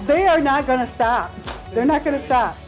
They 0.07 0.27
are 0.27 0.41
not 0.41 0.67
going 0.67 0.81
to 0.81 0.87
stop. 0.87 1.33
They're 1.71 1.87
not 1.87 2.05
going 2.05 2.15
to 2.15 2.23
stop. 2.23 2.59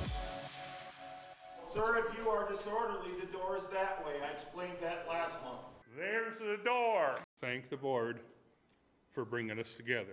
Sir, 1.75 1.99
if 1.99 2.19
you 2.19 2.31
are 2.31 2.49
disorderly, 2.51 3.11
the 3.21 3.27
door 3.27 3.59
is 3.59 3.65
that 3.75 4.03
way. 4.07 4.15
I 4.27 4.33
explained 4.33 4.79
that 4.81 5.07
last 5.07 5.35
month. 5.45 5.61
There's 5.95 6.39
the 6.39 6.57
door. 6.65 7.17
Thank 7.43 7.69
the 7.69 7.77
board 7.77 8.21
for 9.13 9.27
bringing 9.27 9.59
us 9.59 9.75
together. 9.75 10.05